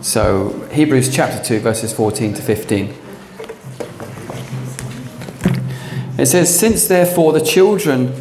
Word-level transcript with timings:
So, 0.00 0.68
Hebrews 0.70 1.12
chapter 1.12 1.42
2, 1.42 1.58
verses 1.58 1.92
14 1.92 2.34
to 2.34 2.42
15. 2.42 2.94
It 6.16 6.26
says, 6.26 6.56
Since 6.56 6.86
therefore 6.86 7.32
the 7.32 7.40
children 7.40 8.14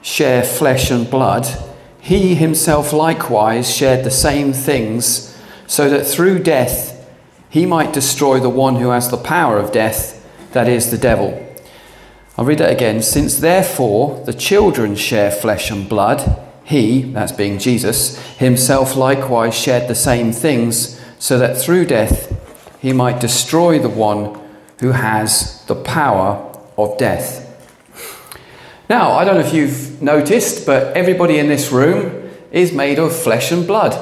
share 0.00 0.42
flesh 0.42 0.90
and 0.90 1.08
blood, 1.10 1.46
he 2.00 2.34
himself 2.34 2.94
likewise 2.94 3.74
shared 3.74 4.04
the 4.04 4.10
same 4.10 4.54
things, 4.54 5.38
so 5.66 5.90
that 5.90 6.06
through 6.06 6.38
death 6.38 7.06
he 7.50 7.66
might 7.66 7.92
destroy 7.92 8.40
the 8.40 8.48
one 8.48 8.76
who 8.76 8.88
has 8.88 9.10
the 9.10 9.18
power 9.18 9.58
of 9.58 9.70
death, 9.70 10.26
that 10.52 10.66
is, 10.66 10.90
the 10.90 10.96
devil. 10.96 11.44
I'll 12.38 12.46
read 12.46 12.58
that 12.58 12.72
again. 12.72 13.02
Since 13.02 13.36
therefore 13.36 14.24
the 14.24 14.32
children 14.32 14.96
share 14.96 15.30
flesh 15.30 15.70
and 15.70 15.86
blood, 15.86 16.42
he, 16.64 17.02
that's 17.12 17.32
being 17.32 17.58
Jesus, 17.58 18.18
himself 18.38 18.96
likewise 18.96 19.54
shared 19.54 19.88
the 19.88 19.94
same 19.94 20.32
things, 20.32 20.97
so 21.18 21.38
that 21.38 21.56
through 21.56 21.86
death 21.86 22.34
he 22.80 22.92
might 22.92 23.20
destroy 23.20 23.78
the 23.78 23.88
one 23.88 24.38
who 24.80 24.92
has 24.92 25.64
the 25.66 25.74
power 25.74 26.56
of 26.76 26.96
death. 26.98 27.44
Now, 28.88 29.12
I 29.12 29.24
don't 29.24 29.34
know 29.34 29.46
if 29.46 29.52
you've 29.52 30.00
noticed, 30.00 30.64
but 30.64 30.96
everybody 30.96 31.38
in 31.38 31.48
this 31.48 31.70
room 31.70 32.30
is 32.50 32.72
made 32.72 32.98
of 32.98 33.14
flesh 33.14 33.52
and 33.52 33.66
blood. 33.66 33.92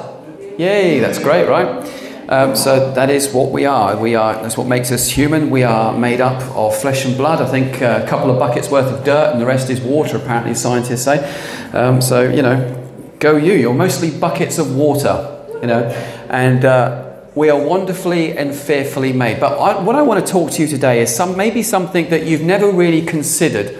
Yay, 0.57 0.99
that's 0.99 1.19
great, 1.19 1.47
right? 1.49 1.85
Um, 2.29 2.55
so 2.55 2.91
that 2.93 3.09
is 3.09 3.33
what 3.33 3.51
we 3.51 3.65
are. 3.65 3.97
We 3.97 4.15
are. 4.15 4.33
That's 4.35 4.57
what 4.57 4.67
makes 4.67 4.91
us 4.91 5.09
human. 5.09 5.49
We 5.49 5.63
are 5.63 5.97
made 5.97 6.21
up 6.21 6.41
of 6.55 6.77
flesh 6.77 7.05
and 7.05 7.17
blood. 7.17 7.41
I 7.41 7.49
think 7.49 7.81
uh, 7.81 8.01
a 8.03 8.07
couple 8.07 8.29
of 8.29 8.37
buckets 8.37 8.69
worth 8.69 8.91
of 8.91 9.03
dirt, 9.05 9.31
and 9.31 9.41
the 9.41 9.45
rest 9.45 9.69
is 9.69 9.79
water. 9.81 10.17
Apparently, 10.17 10.53
scientists 10.53 11.03
say. 11.03 11.19
Um, 11.71 12.01
so 12.01 12.29
you 12.29 12.41
know, 12.41 12.89
go 13.19 13.37
you. 13.37 13.53
You're 13.53 13.73
mostly 13.73 14.11
buckets 14.11 14.57
of 14.57 14.75
water. 14.75 15.33
You 15.61 15.67
know, 15.67 15.83
and 16.29 16.65
uh, 16.65 17.06
we 17.37 17.51
are 17.51 17.59
wonderfully 17.59 18.35
and 18.35 18.53
fearfully 18.53 19.13
made. 19.13 19.39
But 19.39 19.59
I, 19.59 19.79
what 19.79 19.95
I 19.95 20.01
want 20.01 20.25
to 20.25 20.31
talk 20.31 20.51
to 20.51 20.61
you 20.61 20.67
today 20.67 21.01
is 21.01 21.15
some 21.15 21.37
maybe 21.37 21.61
something 21.61 22.09
that 22.09 22.25
you've 22.25 22.41
never 22.41 22.71
really 22.71 23.05
considered 23.05 23.77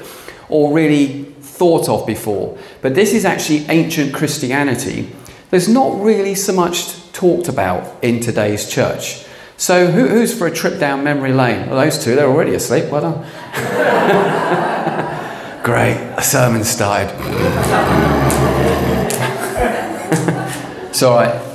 or 0.47 0.72
really 0.72 1.23
thought 1.41 1.89
of 1.89 2.05
before. 2.05 2.55
But 2.83 2.94
this 2.94 3.14
is 3.14 3.25
actually 3.25 3.66
ancient 3.66 4.14
Christianity. 4.14 5.09
There's 5.49 5.67
not 5.67 5.99
really 5.99 6.36
so 6.36 6.53
much 6.53 7.11
talked 7.14 7.47
about 7.47 8.03
in 8.03 8.19
today's 8.19 8.69
church. 8.69 9.25
So, 9.59 9.88
who, 9.88 10.08
who's 10.08 10.38
for 10.38 10.45
a 10.45 10.53
trip 10.53 10.80
down 10.80 11.03
memory 11.03 11.33
lane? 11.33 11.67
Well, 11.67 11.83
those 11.83 12.03
two, 12.03 12.16
they're 12.16 12.30
already 12.30 12.53
asleep. 12.53 12.92
Well 12.92 13.02
done. 13.02 13.23
Great, 15.64 15.97
a 16.16 16.21
sermon 16.21 16.64
started. 16.64 17.09
it's 20.89 21.02
all 21.02 21.16
right. 21.16 21.47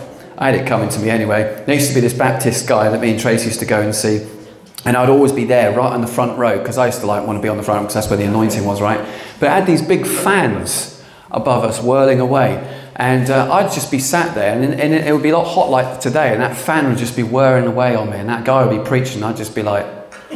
I 0.42 0.50
had 0.50 0.56
it 0.56 0.66
coming 0.66 0.88
to 0.88 0.98
me 0.98 1.08
anyway. 1.08 1.62
There 1.66 1.76
used 1.76 1.90
to 1.90 1.94
be 1.94 2.00
this 2.00 2.14
Baptist 2.14 2.66
guy 2.66 2.88
that 2.88 3.00
me 3.00 3.12
and 3.12 3.20
Trace 3.20 3.44
used 3.44 3.60
to 3.60 3.64
go 3.64 3.80
and 3.80 3.94
see. 3.94 4.26
And 4.84 4.96
I'd 4.96 5.08
always 5.08 5.30
be 5.30 5.44
there 5.44 5.70
right 5.70 5.92
on 5.92 6.00
the 6.00 6.08
front 6.08 6.36
row 6.36 6.58
because 6.58 6.78
I 6.78 6.86
used 6.86 6.98
to 6.98 7.06
like 7.06 7.24
want 7.24 7.38
to 7.38 7.42
be 7.42 7.48
on 7.48 7.58
the 7.58 7.62
front 7.62 7.78
row 7.78 7.84
because 7.84 7.94
that's 7.94 8.10
where 8.10 8.16
the 8.16 8.24
anointing 8.24 8.64
was, 8.64 8.80
right? 8.80 8.98
But 9.38 9.46
it 9.46 9.50
had 9.50 9.66
these 9.66 9.82
big 9.82 10.04
fans 10.04 11.00
above 11.30 11.62
us 11.62 11.80
whirling 11.80 12.18
away. 12.18 12.56
And 12.96 13.30
uh, 13.30 13.52
I'd 13.52 13.70
just 13.70 13.92
be 13.92 14.00
sat 14.00 14.34
there, 14.34 14.60
and, 14.60 14.80
and 14.80 14.92
it, 14.92 15.12
would 15.12 15.22
be 15.22 15.28
a 15.28 15.38
lot 15.38 15.46
hot 15.46 15.70
like 15.70 16.00
today, 16.00 16.32
and 16.32 16.42
that 16.42 16.56
fan 16.56 16.88
would 16.88 16.98
just 16.98 17.14
be 17.14 17.22
whirring 17.22 17.66
away 17.66 17.94
on 17.94 18.10
me, 18.10 18.16
and 18.16 18.28
that 18.28 18.44
guy 18.44 18.66
would 18.66 18.76
be 18.76 18.84
preaching, 18.84 19.18
and 19.18 19.26
I'd 19.26 19.36
just 19.36 19.54
be 19.54 19.62
like, 19.62 19.86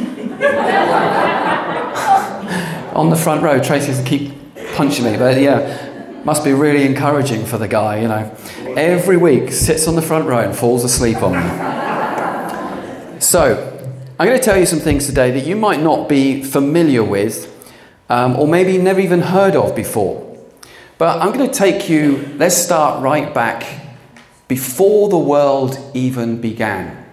on 2.95 3.09
the 3.09 3.17
front 3.17 3.43
row. 3.43 3.61
Tracy 3.61 3.89
used 3.89 4.03
to 4.03 4.09
keep 4.09 4.31
punching 4.75 5.03
me, 5.03 5.17
but 5.17 5.39
yeah, 5.39 5.86
must 6.25 6.43
be 6.43 6.53
really 6.53 6.85
encouraging 6.85 7.45
for 7.45 7.57
the 7.57 7.67
guy, 7.67 8.01
you 8.01 8.07
know. 8.07 8.35
Every 8.75 9.17
week 9.17 9.51
sits 9.51 9.87
on 9.87 9.95
the 9.95 10.01
front 10.01 10.27
row 10.27 10.39
and 10.39 10.55
falls 10.55 10.83
asleep 10.83 11.21
on 11.23 11.33
me. 11.33 13.21
So, 13.21 13.73
I'm 14.19 14.25
going 14.27 14.37
to 14.39 14.43
tell 14.43 14.57
you 14.57 14.65
some 14.65 14.79
things 14.79 15.05
today 15.05 15.31
that 15.31 15.45
you 15.45 15.55
might 15.55 15.81
not 15.81 16.09
be 16.09 16.43
familiar 16.43 17.03
with, 17.03 17.53
um, 18.09 18.35
or 18.35 18.47
maybe 18.47 18.77
never 18.77 18.99
even 18.99 19.21
heard 19.21 19.55
of 19.55 19.75
before. 19.75 20.23
But 20.97 21.21
I'm 21.21 21.31
going 21.31 21.47
to 21.47 21.53
take 21.53 21.89
you, 21.89 22.33
let's 22.37 22.57
start 22.57 23.03
right 23.03 23.31
back 23.33 23.65
before 24.47 25.09
the 25.09 25.17
world 25.17 25.77
even 25.93 26.41
began. 26.41 27.05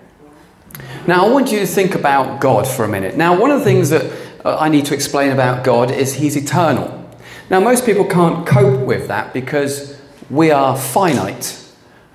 Now, 1.07 1.27
I 1.27 1.31
want 1.31 1.53
you 1.53 1.59
to 1.61 1.67
think 1.67 1.95
about 1.95 2.41
God 2.41 2.67
for 2.67 2.85
a 2.85 2.89
minute. 2.89 3.17
Now, 3.17 3.39
one 3.39 3.51
of 3.51 3.59
the 3.59 3.65
things 3.65 3.91
that 3.91 4.11
uh, 4.45 4.57
I 4.59 4.71
need 4.71 4.87
to 4.87 4.95
explain 4.95 5.33
about 5.33 5.63
God 5.65 5.91
is 5.91 6.15
He's 6.15 6.37
eternal. 6.37 7.04
Now, 7.51 7.61
most 7.61 7.85
people 7.85 8.05
can't 8.07 8.47
cope 8.47 8.87
with 8.87 9.09
that 9.09 9.35
because 9.35 10.01
we 10.31 10.51
are 10.51 10.77
finite, 10.77 11.61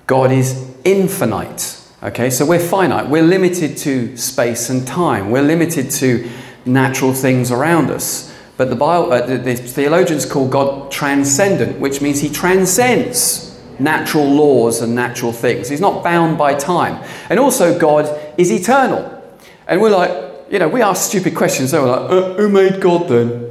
God 0.06 0.32
is 0.32 0.68
infinite. 0.84 1.76
Okay, 2.02 2.30
so 2.30 2.44
we're 2.44 2.58
finite, 2.58 3.08
we're 3.08 3.22
limited 3.22 3.76
to 3.78 4.16
space 4.16 4.70
and 4.70 4.86
time, 4.86 5.30
we're 5.30 5.42
limited 5.42 5.90
to 5.92 6.28
natural 6.64 7.12
things 7.12 7.52
around 7.52 7.90
us. 7.90 8.34
But 8.56 8.70
the, 8.70 8.76
bio, 8.76 9.04
uh, 9.04 9.26
the, 9.26 9.38
the 9.38 9.54
theologians 9.54 10.26
call 10.26 10.48
God 10.48 10.90
transcendent, 10.90 11.78
which 11.78 12.00
means 12.00 12.20
he 12.20 12.28
transcends 12.28 13.58
natural 13.78 14.28
laws 14.28 14.82
and 14.82 14.94
natural 14.94 15.32
things. 15.32 15.68
He's 15.68 15.80
not 15.80 16.04
bound 16.04 16.36
by 16.36 16.54
time. 16.54 17.02
And 17.30 17.40
also, 17.40 17.78
God 17.78 18.06
is 18.36 18.50
eternal. 18.50 19.22
And 19.66 19.80
we're 19.80 19.90
like, 19.90 20.10
you 20.50 20.58
know, 20.58 20.68
we 20.68 20.82
ask 20.82 21.08
stupid 21.08 21.34
questions. 21.34 21.70
So 21.70 21.84
we're 21.84 21.96
like, 21.96 22.10
uh, 22.10 22.34
who 22.34 22.48
made 22.48 22.80
God 22.80 23.08
then? 23.08 23.49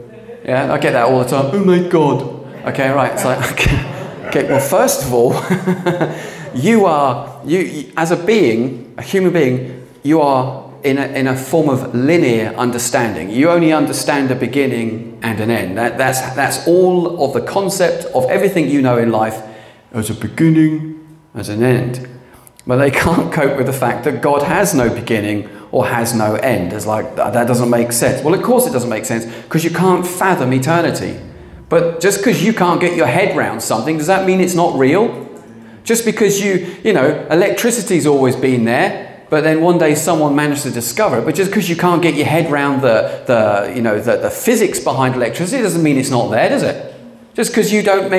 Yeah, 0.50 0.74
I 0.74 0.80
get 0.80 0.94
that 0.94 1.06
all 1.06 1.24
the 1.24 1.30
time. 1.30 1.52
Oh 1.54 1.64
my 1.64 1.88
God? 1.88 2.24
Okay, 2.66 2.90
right. 2.90 3.14
It's 3.14 3.24
like, 3.24 3.52
okay, 3.52 4.28
okay 4.30 4.50
well, 4.50 4.60
first 4.60 5.04
of 5.04 5.14
all, 5.14 5.34
you 6.56 6.88
are, 6.88 7.40
you, 7.46 7.92
as 7.96 8.10
a 8.10 8.16
being, 8.18 8.96
a 8.98 9.04
human 9.04 9.32
being, 9.32 9.88
you 10.02 10.22
are 10.22 10.74
in 10.84 10.98
a, 10.98 11.06
in 11.10 11.28
a 11.28 11.38
form 11.38 11.70
of 11.70 11.94
linear 11.94 12.48
understanding. 12.56 13.30
You 13.30 13.52
only 13.52 13.72
understand 13.72 14.32
a 14.32 14.36
beginning 14.36 15.20
and 15.22 15.40
an 15.40 15.52
end. 15.52 15.78
That, 15.78 16.00
that's, 16.00 16.20
that's 16.34 16.68
all 16.68 17.24
of 17.24 17.34
the 17.34 17.42
concept 17.42 18.06
of 18.16 18.26
everything 18.26 18.70
you 18.70 18.82
know 18.82 18.98
in 18.98 19.12
life 19.12 19.40
as 19.92 20.10
a 20.10 20.16
beginning, 20.16 21.20
as 21.36 21.50
an 21.50 21.62
end. 21.62 22.10
But 22.66 22.78
they 22.78 22.90
can't 22.90 23.32
cope 23.32 23.56
with 23.56 23.68
the 23.68 23.74
fact 23.74 24.04
that 24.06 24.24
God 24.24 24.42
has 24.42 24.74
no 24.74 24.92
beginning 24.92 25.48
or 25.72 25.86
has 25.86 26.14
no 26.14 26.36
end. 26.36 26.74
It's 26.74 26.86
like, 26.86 27.16
that 27.16 27.48
doesn't 27.48 27.70
make 27.70 27.92
sense. 27.92 28.24
Well, 28.24 28.34
of 28.34 28.42
course 28.42 28.66
it 28.66 28.72
doesn't 28.72 28.90
make 28.90 29.06
sense 29.06 29.26
because 29.44 29.64
you 29.64 29.72
can't 29.72 30.06
fathom 30.06 30.54
eternity. 30.54 31.20
But 31.70 32.02
just 32.02 32.20
because 32.20 32.44
you 32.44 32.54
can't 32.54 32.82
get 32.82 32.96
your 32.98 33.06
head 33.06 33.38
round 33.38 33.62
something, 33.62 33.98
does 33.98 34.08
that 34.08 34.26
mean 34.26 34.42
it's 34.42 34.56
not 34.56 34.78
real? 34.78 35.28
Just 35.84 36.06
because 36.06 36.44
you, 36.44 36.76
you 36.84 36.94
know, 36.94 37.28
electricity's 37.30 38.08
always 38.08 38.36
been 38.36 38.66
there, 38.66 39.24
but 39.30 39.42
then 39.42 39.62
one 39.62 39.78
day 39.78 39.94
someone 39.94 40.36
managed 40.36 40.64
to 40.64 40.72
discover 40.72 41.20
it. 41.20 41.26
But 41.26 41.36
just 41.36 41.52
because 41.52 41.70
you 41.70 41.76
can't 41.76 42.02
get 42.02 42.16
your 42.16 42.26
head 42.26 42.52
around 42.52 42.82
the, 42.82 43.24
the, 43.28 43.74
you 43.76 43.84
know, 43.84 44.00
the, 44.00 44.18
the 44.18 44.32
physics 44.32 44.80
behind 44.80 45.14
electricity 45.16 45.62
doesn't 45.62 45.84
mean 45.84 45.98
it's 45.98 46.10
not 46.10 46.30
there, 46.30 46.50
does 46.50 46.64
it? 46.64 46.96
Just 47.36 47.52
because 47.52 47.72
you 47.72 47.84
don't 47.84 48.12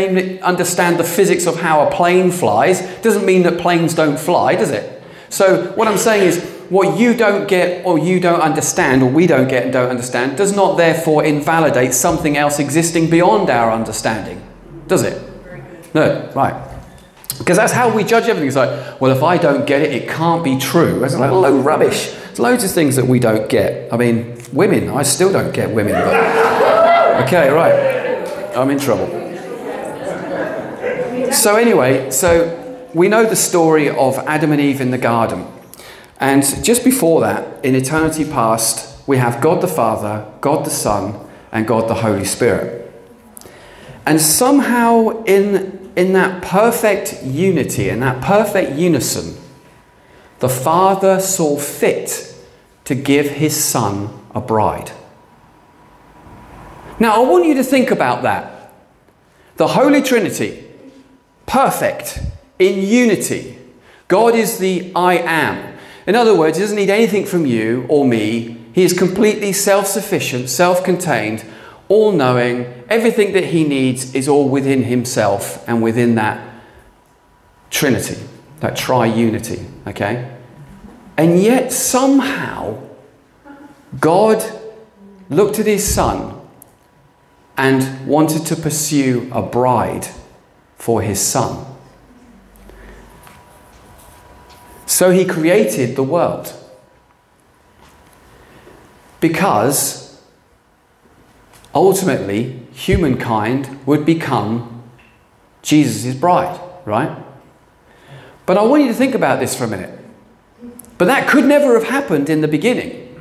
understand 0.43 0.99
the 0.99 1.05
physics 1.05 1.47
of 1.47 1.57
how 1.57 1.87
a 1.87 1.91
plane 1.91 2.31
flies 2.31 2.81
doesn't 3.03 3.27
mean 3.27 3.43
that 3.43 3.59
planes 3.59 3.95
don't 3.95 4.19
fly, 4.19 4.55
does 4.55 4.71
it? 4.71 5.03
So 5.29 5.73
what 5.73 5.89
I'm 5.89 5.99
saying 5.99 6.29
is, 6.29 6.60
what 6.71 6.99
you 6.99 7.15
don't 7.15 7.49
get 7.49 7.85
or 7.85 7.99
you 7.99 8.21
don't 8.21 8.41
understand 8.41 9.03
or 9.03 9.11
we 9.11 9.27
don't 9.27 9.49
get 9.49 9.65
and 9.65 9.73
don't 9.73 9.91
understand 9.91 10.39
does 10.39 10.55
not 10.55 10.77
therefore 10.77 11.25
invalidate 11.25 11.93
something 11.93 12.37
else 12.37 12.59
existing 12.59 13.11
beyond 13.11 13.51
our 13.51 13.73
understanding, 13.73 14.41
does 14.87 15.03
it? 15.03 15.21
No, 15.93 16.31
right. 16.35 16.69
Because 17.39 17.57
that's 17.57 17.73
how 17.73 17.95
we 17.95 18.05
judge 18.05 18.25
everything. 18.25 18.47
It's 18.47 18.57
like, 18.57 19.01
well, 19.01 19.15
if 19.15 19.23
I 19.23 19.37
don't 19.37 19.67
get 19.67 19.83
it, 19.83 19.93
it 19.93 20.09
can't 20.09 20.45
be 20.45 20.59
true. 20.59 21.03
It's 21.03 21.17
like 21.17 21.33
load 21.33 21.65
rubbish. 21.65 22.13
There's 22.13 22.39
loads 22.39 22.63
of 22.63 22.71
things 22.71 22.97
that 22.97 23.07
we 23.07 23.19
don't 23.19 23.49
get. 23.49 23.93
I 23.93 23.97
mean, 23.97 24.41
women, 24.53 24.91
I 24.91 25.03
still 25.03 25.33
don't 25.33 25.53
get 25.53 25.75
women. 25.75 25.95
But 25.95 27.25
okay, 27.27 27.51
right. 27.51 28.57
I'm 28.57 28.71
in 28.71 28.79
trouble. 28.79 29.09
So 31.33 31.57
anyway, 31.57 32.11
so 32.11 32.89
we 32.95 33.09
know 33.09 33.25
the 33.25 33.37
story 33.37 33.89
of 33.89 34.19
Adam 34.19 34.53
and 34.53 34.61
Eve 34.61 34.81
in 34.81 34.91
the 34.91 34.99
garden. 34.99 35.47
And 36.21 36.45
just 36.63 36.85
before 36.85 37.23
that, 37.23 37.65
in 37.65 37.75
eternity 37.75 38.25
past, 38.25 38.97
we 39.09 39.17
have 39.17 39.41
God 39.41 39.61
the 39.63 39.69
Father, 39.69 40.31
God 40.41 40.65
the 40.65 40.71
Son, 40.71 41.19
and 41.51 41.67
God 41.67 41.89
the 41.89 41.95
Holy 41.95 42.25
Spirit. 42.25 42.93
And 44.07 44.21
somehow 44.21 45.25
in 45.25 45.81
in 45.97 46.13
that 46.13 46.43
perfect 46.43 47.23
unity, 47.25 47.89
in 47.89 48.01
that 48.01 48.23
perfect 48.23 48.73
unison, 48.73 49.37
the 50.39 50.49
Father 50.49 51.21
saw 51.21 51.59
fit 51.59 52.35
to 52.85 52.95
give 52.95 53.29
his 53.29 53.55
Son 53.63 54.09
a 54.35 54.41
bride. 54.41 54.93
Now, 56.99 57.23
I 57.23 57.29
want 57.29 57.47
you 57.47 57.55
to 57.55 57.65
think 57.65 57.91
about 57.91 58.23
that. 58.23 58.73
The 59.57 59.69
Holy 59.69 60.03
Trinity, 60.03 60.65
perfect, 61.47 62.21
in 62.59 62.87
unity. 62.87 63.59
God 64.09 64.35
is 64.35 64.59
the 64.59 64.93
I 64.95 65.19
am. 65.19 65.70
In 66.11 66.17
other 66.17 66.35
words, 66.35 66.59
He 66.59 66.65
doesn't 66.65 66.77
need 66.77 66.91
anything 66.91 67.25
from 67.25 67.47
you 67.47 67.87
or 67.89 68.05
me. 68.05 68.57
He 68.73 68.83
is 68.83 68.93
completely 68.93 69.53
self 69.53 69.87
sufficient, 69.87 70.49
self 70.49 70.83
contained, 70.83 71.45
all 71.89 72.11
knowing, 72.11 72.67
everything 72.89 73.33
that 73.35 73.45
he 73.45 73.63
needs 73.63 74.13
is 74.13 74.27
all 74.27 74.49
within 74.49 74.83
himself 74.83 75.63
and 75.69 75.81
within 75.81 76.17
that 76.17 76.45
Trinity, 77.71 78.17
that 78.59 78.77
triunity, 78.77 79.65
okay? 79.87 80.37
And 81.17 81.41
yet, 81.41 81.71
somehow, 81.71 82.83
God 84.01 84.43
looked 85.29 85.61
at 85.61 85.67
his 85.67 85.85
son 85.87 86.41
and 87.57 88.05
wanted 88.05 88.47
to 88.47 88.57
pursue 88.57 89.31
a 89.33 89.43
bride 89.43 90.09
for 90.75 91.03
his 91.03 91.21
son. 91.21 91.70
So 94.91 95.13
he 95.13 95.25
created 95.25 95.95
the 95.95 96.03
world. 96.03 96.53
Because 99.21 100.21
ultimately, 101.73 102.67
humankind 102.73 103.87
would 103.87 104.05
become 104.05 104.83
Jesus' 105.63 106.13
bride, 106.17 106.59
right? 106.85 107.17
But 108.47 108.59
I 108.59 108.63
want 108.63 108.83
you 108.83 108.89
to 108.89 108.95
think 108.95 109.15
about 109.15 109.39
this 109.39 109.55
for 109.55 109.63
a 109.63 109.69
minute. 109.69 109.97
But 110.99 111.05
that 111.05 111.29
could 111.29 111.45
never 111.45 111.79
have 111.79 111.89
happened 111.89 112.29
in 112.29 112.41
the 112.41 112.49
beginning. 112.49 113.17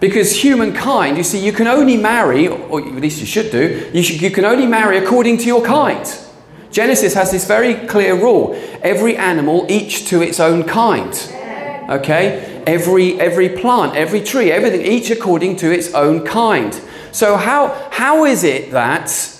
Because 0.00 0.42
humankind, 0.42 1.18
you 1.18 1.24
see, 1.24 1.44
you 1.44 1.52
can 1.52 1.66
only 1.66 1.98
marry, 1.98 2.48
or 2.48 2.80
at 2.80 2.94
least 2.94 3.20
you 3.20 3.26
should 3.26 3.50
do, 3.52 3.90
you, 3.92 4.02
should, 4.02 4.22
you 4.22 4.30
can 4.30 4.46
only 4.46 4.66
marry 4.66 4.96
according 4.96 5.36
to 5.36 5.44
your 5.44 5.62
kind. 5.62 6.06
Genesis 6.70 7.14
has 7.14 7.30
this 7.30 7.46
very 7.46 7.74
clear 7.86 8.14
rule 8.14 8.54
every 8.82 9.16
animal, 9.16 9.66
each 9.68 10.06
to 10.08 10.22
its 10.22 10.38
own 10.38 10.64
kind. 10.64 11.12
Okay? 11.88 12.62
Every, 12.66 13.20
every 13.20 13.48
plant, 13.48 13.96
every 13.96 14.22
tree, 14.22 14.52
everything, 14.52 14.82
each 14.82 15.10
according 15.10 15.56
to 15.56 15.72
its 15.72 15.92
own 15.94 16.24
kind. 16.24 16.80
So, 17.12 17.36
how, 17.36 17.88
how 17.90 18.24
is 18.24 18.44
it 18.44 18.70
that 18.70 19.36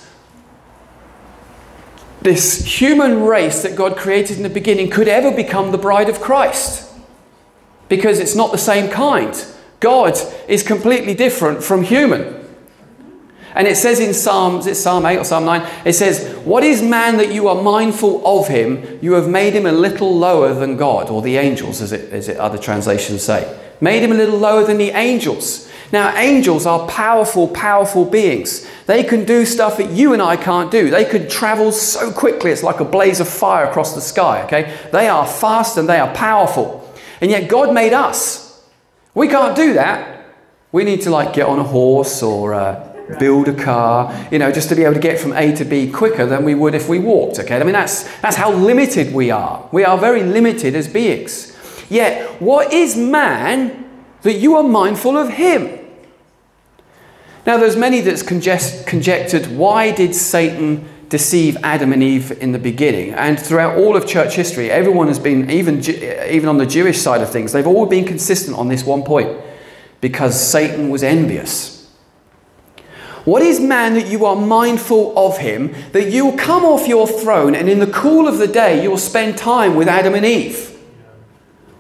this 2.23 2.65
human 2.65 3.23
race 3.23 3.63
that 3.63 3.77
God 3.77 3.97
created 3.97 4.37
in 4.37 4.43
the 4.43 4.51
beginning 4.51 4.91
could 4.91 5.09
ever 5.09 5.35
become 5.35 5.71
the 5.71 5.79
bride 5.79 6.09
of 6.09 6.21
Christ? 6.21 6.93
Because 7.89 8.19
it's 8.19 8.35
not 8.35 8.51
the 8.51 8.59
same 8.59 8.91
kind. 8.91 9.47
God 9.79 10.19
is 10.49 10.63
completely 10.63 11.15
different 11.15 11.63
from 11.63 11.83
human. 11.83 12.40
And 13.55 13.67
it 13.67 13.77
says 13.77 13.99
in 13.99 14.15
Psalms, 14.15 14.67
it's 14.67 14.81
Psalm 14.81 15.05
8 15.05 15.19
or 15.19 15.25
Psalm 15.25 15.45
9, 15.45 15.69
it 15.85 15.95
says, 15.95 16.37
What 16.45 16.63
is 16.63 16.83
man 16.83 17.17
that 17.17 17.33
you 17.33 17.49
are 17.49 17.61
mindful 17.61 18.25
of 18.27 18.49
him? 18.49 18.99
You 19.03 19.15
have 19.15 19.29
made 19.29 19.55
him 19.55 19.67
a 19.67 19.73
little 19.73 20.17
lower 20.17 20.55
than 20.55 20.77
God, 20.77 21.11
or 21.11 21.21
the 21.21 21.37
angels, 21.37 21.81
as 21.81 21.93
it, 21.93 22.13
as 22.13 22.29
it 22.29 22.37
other 22.37 22.59
translations 22.59 23.25
say. 23.25 23.59
Made 23.81 24.03
him 24.03 24.13
a 24.13 24.15
little 24.15 24.39
lower 24.39 24.65
than 24.65 24.79
the 24.79 24.91
angels. 24.91 25.69
Now, 25.93 26.17
angels 26.17 26.67
are 26.67 26.87
powerful, 26.87 27.49
powerful 27.49 28.05
beings. 28.05 28.69
They 28.87 29.03
can 29.03 29.25
do 29.25 29.45
stuff 29.45 29.79
that 29.79 29.91
you 29.91 30.13
and 30.13 30.23
I 30.23 30.37
can't 30.37 30.71
do. 30.71 30.89
They 30.89 31.05
could 31.05 31.29
travel 31.29 31.73
so 31.73 32.13
quickly, 32.13 32.53
it's 32.53 32.63
like 32.63 32.79
a 32.79 32.85
blaze 32.85 33.19
of 33.19 33.29
fire 33.29 33.65
across 33.65 33.97
the 33.97 34.01
sky, 34.01 34.45
okay? 34.45 34.79
They 34.93 35.09
are 35.09 35.27
fast 35.27 35.77
and 35.77 35.89
they 35.89 35.99
are 35.99 36.15
powerful. 36.15 36.89
And 37.21 37.31
yet, 37.33 37.49
God 37.49 37.75
made 37.75 37.93
us. 37.93 38.63
We 39.13 39.27
can't 39.27 39.57
do 39.57 39.75
that. 39.75 40.25
We 40.71 40.85
need 40.85 41.03
to, 41.03 41.11
like, 41.11 41.33
get 41.33 41.47
on 41.47 41.59
a 41.59 41.65
horse 41.65 42.23
or. 42.23 42.55
Uh, 42.55 42.90
build 43.19 43.49
a 43.49 43.55
car, 43.55 44.29
you 44.31 44.39
know, 44.39 44.53
just 44.53 44.69
to 44.69 44.75
be 44.75 44.85
able 44.85 44.95
to 44.95 45.01
get 45.01 45.19
from 45.19 45.33
A 45.33 45.55
to 45.57 45.65
B 45.65 45.91
quicker 45.91 46.27
than 46.27 46.45
we 46.45 46.55
would 46.55 46.75
if 46.75 46.89
we 46.89 46.99
walked, 46.99 47.39
okay? 47.39 47.61
I 47.61 47.65
mean, 47.65 47.73
that's, 47.73 48.05
that's 48.21 48.37
how 48.37 48.53
limited 48.53 49.13
we 49.13 49.31
are. 49.31 49.69
We 49.73 49.85
are 49.85 49.99
very 49.99 50.23
limited 50.23 50.75
as 50.75 50.89
beings. 50.89 51.57
Yet, 51.89 52.41
what 52.41 52.73
is 52.73 52.97
man 52.97 53.89
that 54.23 54.35
you 54.35 54.57
are 54.57 54.63
mindful 54.63 55.17
of 55.17 55.31
him? 55.31 55.79
Now, 57.47 57.57
there's 57.57 57.77
many 57.77 58.01
that's 58.01 58.23
conject- 58.23 58.87
conjectured 58.87 59.47
why 59.47 59.91
did 59.91 60.15
Satan 60.15 60.87
deceive 61.09 61.57
Adam 61.63 61.93
and 61.93 62.03
Eve 62.03 62.31
in 62.41 62.53
the 62.53 62.59
beginning? 62.59 63.13
And 63.15 63.41
throughout 63.41 63.77
all 63.77 63.97
of 63.97 64.07
church 64.07 64.35
history, 64.35 64.71
everyone 64.71 65.09
has 65.09 65.19
been, 65.19 65.51
even, 65.51 65.83
even 65.85 66.49
on 66.49 66.59
the 66.59 66.67
Jewish 66.67 67.01
side 67.01 67.23
of 67.23 67.31
things, 67.31 67.53
they've 67.53 67.67
all 67.67 67.87
been 67.87 68.05
consistent 68.05 68.57
on 68.57 68.69
this 68.69 68.85
one 68.85 69.03
point 69.03 69.41
because 70.01 70.41
Satan 70.41 70.91
was 70.91 71.03
envious. 71.03 71.80
What 73.25 73.43
is 73.43 73.61
man 73.61 73.95
that 73.95 74.07
you 74.09 74.25
are 74.25 74.37
mindful 74.37 75.17
of 75.19 75.39
him, 75.39 75.75
that 75.93 76.11
you 76.11 76.27
will 76.27 76.39
come 76.39 76.65
off 76.65 76.89
your 76.89 77.07
throne 77.07 77.55
and 77.55 77.69
in 77.69 77.79
the 77.79 77.87
cool 77.87 78.27
of 78.27 78.39
the 78.39 78.49
day 78.49 78.83
you'll 78.83 78.99
spend 78.99 79.37
time 79.37 79.77
with 79.77 79.89
Adam 79.89 80.15
and 80.15 80.25
Eve? 80.25 80.79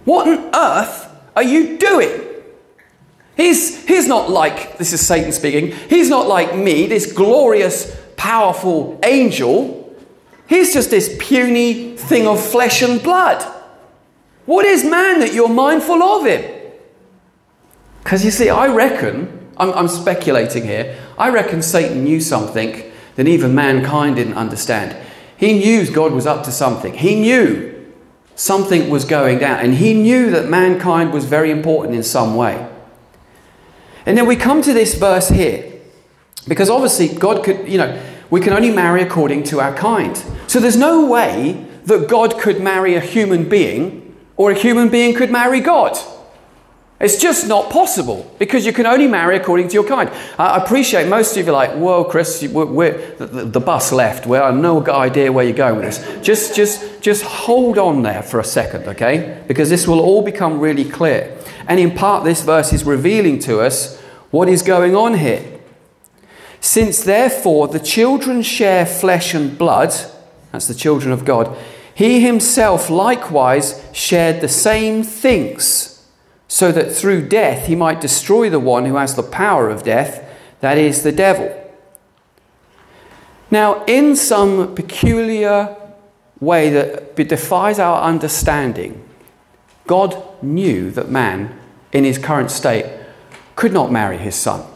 What 0.04 0.28
on 0.28 0.54
earth 0.54 1.08
are 1.36 1.42
you 1.42 1.78
doing? 1.78 2.10
He's, 3.36 3.86
he's 3.86 4.06
not 4.06 4.28
like, 4.28 4.76
this 4.76 4.92
is 4.92 5.06
Satan 5.06 5.32
speaking, 5.32 5.72
he's 5.88 6.10
not 6.10 6.28
like 6.28 6.54
me, 6.54 6.86
this 6.86 7.10
glorious, 7.12 7.98
powerful 8.16 8.98
angel. 9.02 9.96
He's 10.46 10.74
just 10.74 10.90
this 10.90 11.16
puny 11.18 11.96
thing 11.96 12.26
of 12.26 12.44
flesh 12.44 12.82
and 12.82 13.02
blood. 13.02 13.42
What 14.44 14.66
is 14.66 14.84
man 14.84 15.20
that 15.20 15.32
you're 15.32 15.48
mindful 15.48 16.02
of 16.02 16.26
him? 16.26 16.72
Because 18.02 18.24
you 18.24 18.30
see, 18.30 18.50
I 18.50 18.66
reckon, 18.66 19.52
I'm, 19.56 19.72
I'm 19.72 19.88
speculating 19.88 20.64
here, 20.64 20.98
I 21.20 21.28
reckon 21.28 21.60
Satan 21.60 22.02
knew 22.02 22.18
something 22.18 22.82
that 23.16 23.28
even 23.28 23.54
mankind 23.54 24.16
didn't 24.16 24.38
understand. 24.38 24.96
He 25.36 25.58
knew 25.58 25.88
God 25.92 26.12
was 26.12 26.26
up 26.26 26.44
to 26.44 26.50
something. 26.50 26.94
He 26.94 27.14
knew 27.14 27.92
something 28.36 28.88
was 28.88 29.04
going 29.04 29.38
down. 29.38 29.60
And 29.60 29.74
he 29.74 29.92
knew 29.92 30.30
that 30.30 30.48
mankind 30.48 31.12
was 31.12 31.26
very 31.26 31.50
important 31.50 31.94
in 31.94 32.02
some 32.02 32.36
way. 32.36 32.66
And 34.06 34.16
then 34.16 34.26
we 34.26 34.34
come 34.34 34.62
to 34.62 34.72
this 34.72 34.94
verse 34.94 35.28
here. 35.28 35.70
Because 36.48 36.70
obviously, 36.70 37.08
God 37.08 37.44
could, 37.44 37.68
you 37.68 37.76
know, 37.76 38.02
we 38.30 38.40
can 38.40 38.54
only 38.54 38.70
marry 38.70 39.02
according 39.02 39.42
to 39.44 39.60
our 39.60 39.74
kind. 39.74 40.16
So 40.46 40.58
there's 40.58 40.78
no 40.78 41.04
way 41.04 41.66
that 41.84 42.08
God 42.08 42.38
could 42.40 42.62
marry 42.62 42.94
a 42.94 43.00
human 43.00 43.46
being 43.46 44.16
or 44.38 44.52
a 44.52 44.54
human 44.54 44.88
being 44.88 45.14
could 45.14 45.30
marry 45.30 45.60
God. 45.60 45.98
It's 47.00 47.16
just 47.16 47.48
not 47.48 47.70
possible 47.70 48.30
because 48.38 48.66
you 48.66 48.74
can 48.74 48.84
only 48.84 49.06
marry 49.06 49.34
according 49.36 49.68
to 49.68 49.74
your 49.74 49.84
kind. 49.84 50.10
I 50.38 50.58
appreciate 50.58 51.08
most 51.08 51.34
of 51.34 51.46
you 51.46 51.50
are 51.50 51.56
like, 51.56 51.72
whoa, 51.72 52.04
Chris, 52.04 52.42
we're, 52.42 52.66
we're, 52.66 53.14
the, 53.16 53.46
the, 53.46 53.60
bus 53.60 53.90
left. 53.90 54.26
I 54.26 54.46
have 54.46 54.54
no 54.54 54.86
idea 54.86 55.32
where 55.32 55.46
you're 55.46 55.56
going 55.56 55.76
with 55.76 55.86
this. 55.86 56.22
Just, 56.22 56.54
just, 56.54 57.00
just 57.00 57.22
hold 57.22 57.78
on 57.78 58.02
there 58.02 58.22
for 58.22 58.38
a 58.38 58.44
second, 58.44 58.86
okay? 58.86 59.42
Because 59.48 59.70
this 59.70 59.88
will 59.88 60.00
all 60.00 60.20
become 60.20 60.60
really 60.60 60.84
clear. 60.84 61.34
And 61.66 61.80
in 61.80 61.92
part, 61.92 62.24
this 62.24 62.42
verse 62.42 62.70
is 62.70 62.84
revealing 62.84 63.38
to 63.40 63.60
us 63.60 63.98
what 64.30 64.50
is 64.50 64.60
going 64.60 64.94
on 64.94 65.14
here. 65.14 65.58
Since 66.60 67.02
therefore 67.04 67.68
the 67.68 67.80
children 67.80 68.42
share 68.42 68.84
flesh 68.84 69.32
and 69.32 69.56
blood, 69.56 69.94
that's 70.52 70.68
the 70.68 70.74
children 70.74 71.12
of 71.12 71.24
God, 71.24 71.56
he 71.94 72.20
himself 72.20 72.90
likewise 72.90 73.82
shared 73.94 74.42
the 74.42 74.48
same 74.48 75.02
things 75.02 75.89
so 76.50 76.72
that 76.72 76.92
through 76.92 77.28
death 77.28 77.68
he 77.68 77.76
might 77.76 78.00
destroy 78.00 78.50
the 78.50 78.58
one 78.58 78.84
who 78.84 78.96
has 78.96 79.14
the 79.14 79.22
power 79.22 79.70
of 79.70 79.84
death, 79.84 80.28
that 80.58 80.76
is, 80.76 81.04
the 81.04 81.12
devil. 81.12 81.56
Now, 83.52 83.84
in 83.84 84.16
some 84.16 84.74
peculiar 84.74 85.76
way 86.40 86.68
that 86.70 87.14
defies 87.14 87.78
our 87.78 88.02
understanding, 88.02 89.00
God 89.86 90.20
knew 90.42 90.90
that 90.90 91.08
man, 91.08 91.56
in 91.92 92.02
his 92.02 92.18
current 92.18 92.50
state, 92.50 92.98
could 93.54 93.72
not 93.72 93.92
marry 93.92 94.18
his 94.18 94.34
son. 94.34 94.66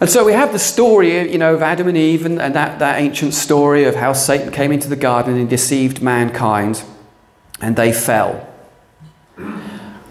And 0.00 0.10
so 0.10 0.22
we 0.22 0.34
have 0.34 0.52
the 0.52 0.58
story, 0.58 1.32
you 1.32 1.38
know, 1.38 1.54
of 1.54 1.62
Adam 1.62 1.88
and 1.88 1.96
Eve 1.96 2.26
and, 2.26 2.42
and 2.42 2.54
that, 2.54 2.78
that 2.80 3.00
ancient 3.00 3.32
story 3.32 3.84
of 3.84 3.94
how 3.94 4.12
Satan 4.12 4.52
came 4.52 4.70
into 4.70 4.88
the 4.88 4.96
garden 4.96 5.38
and 5.38 5.48
deceived 5.48 6.02
mankind 6.02 6.82
and 7.62 7.74
they 7.74 7.90
fell. 7.90 8.46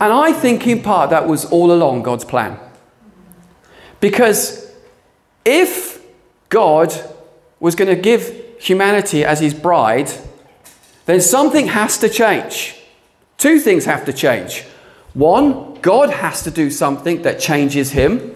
And 0.05 0.13
I 0.13 0.33
think 0.33 0.67
in 0.67 0.83
part 0.83 1.09
that 1.09 1.27
was 1.27 1.45
all 1.45 1.71
along 1.71 2.03
God's 2.03 2.25
plan. 2.25 2.59
Because 3.99 4.71
if 5.43 5.99
God 6.49 6.93
was 7.59 7.73
going 7.73 7.87
to 7.87 7.99
give 7.99 8.45
humanity 8.59 9.25
as 9.25 9.39
his 9.39 9.55
bride, 9.55 10.11
then 11.07 11.21
something 11.21 11.65
has 11.69 11.97
to 11.97 12.07
change. 12.07 12.79
Two 13.39 13.59
things 13.59 13.85
have 13.85 14.05
to 14.05 14.13
change. 14.13 14.65
One, 15.15 15.73
God 15.81 16.11
has 16.11 16.43
to 16.43 16.51
do 16.51 16.69
something 16.69 17.23
that 17.23 17.39
changes 17.39 17.89
him. 17.89 18.35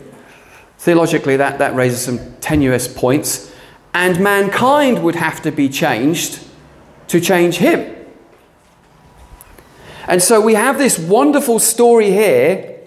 Theologically, 0.80 1.38
that, 1.38 1.60
that 1.60 1.76
raises 1.76 2.02
some 2.02 2.36
tenuous 2.38 2.88
points. 2.92 3.54
And 3.94 4.20
mankind 4.20 5.04
would 5.04 5.18
have 5.18 5.44
to 5.44 5.52
be 5.52 5.70
changed 5.70 6.44
to 7.10 7.22
change 7.22 7.58
him. 7.58 7.96
And 10.10 10.24
so 10.24 10.42
we 10.42 10.56
have 10.56 10.80
this 10.80 10.98
wonderful 10.98 11.60
story 11.60 12.10
here, 12.10 12.80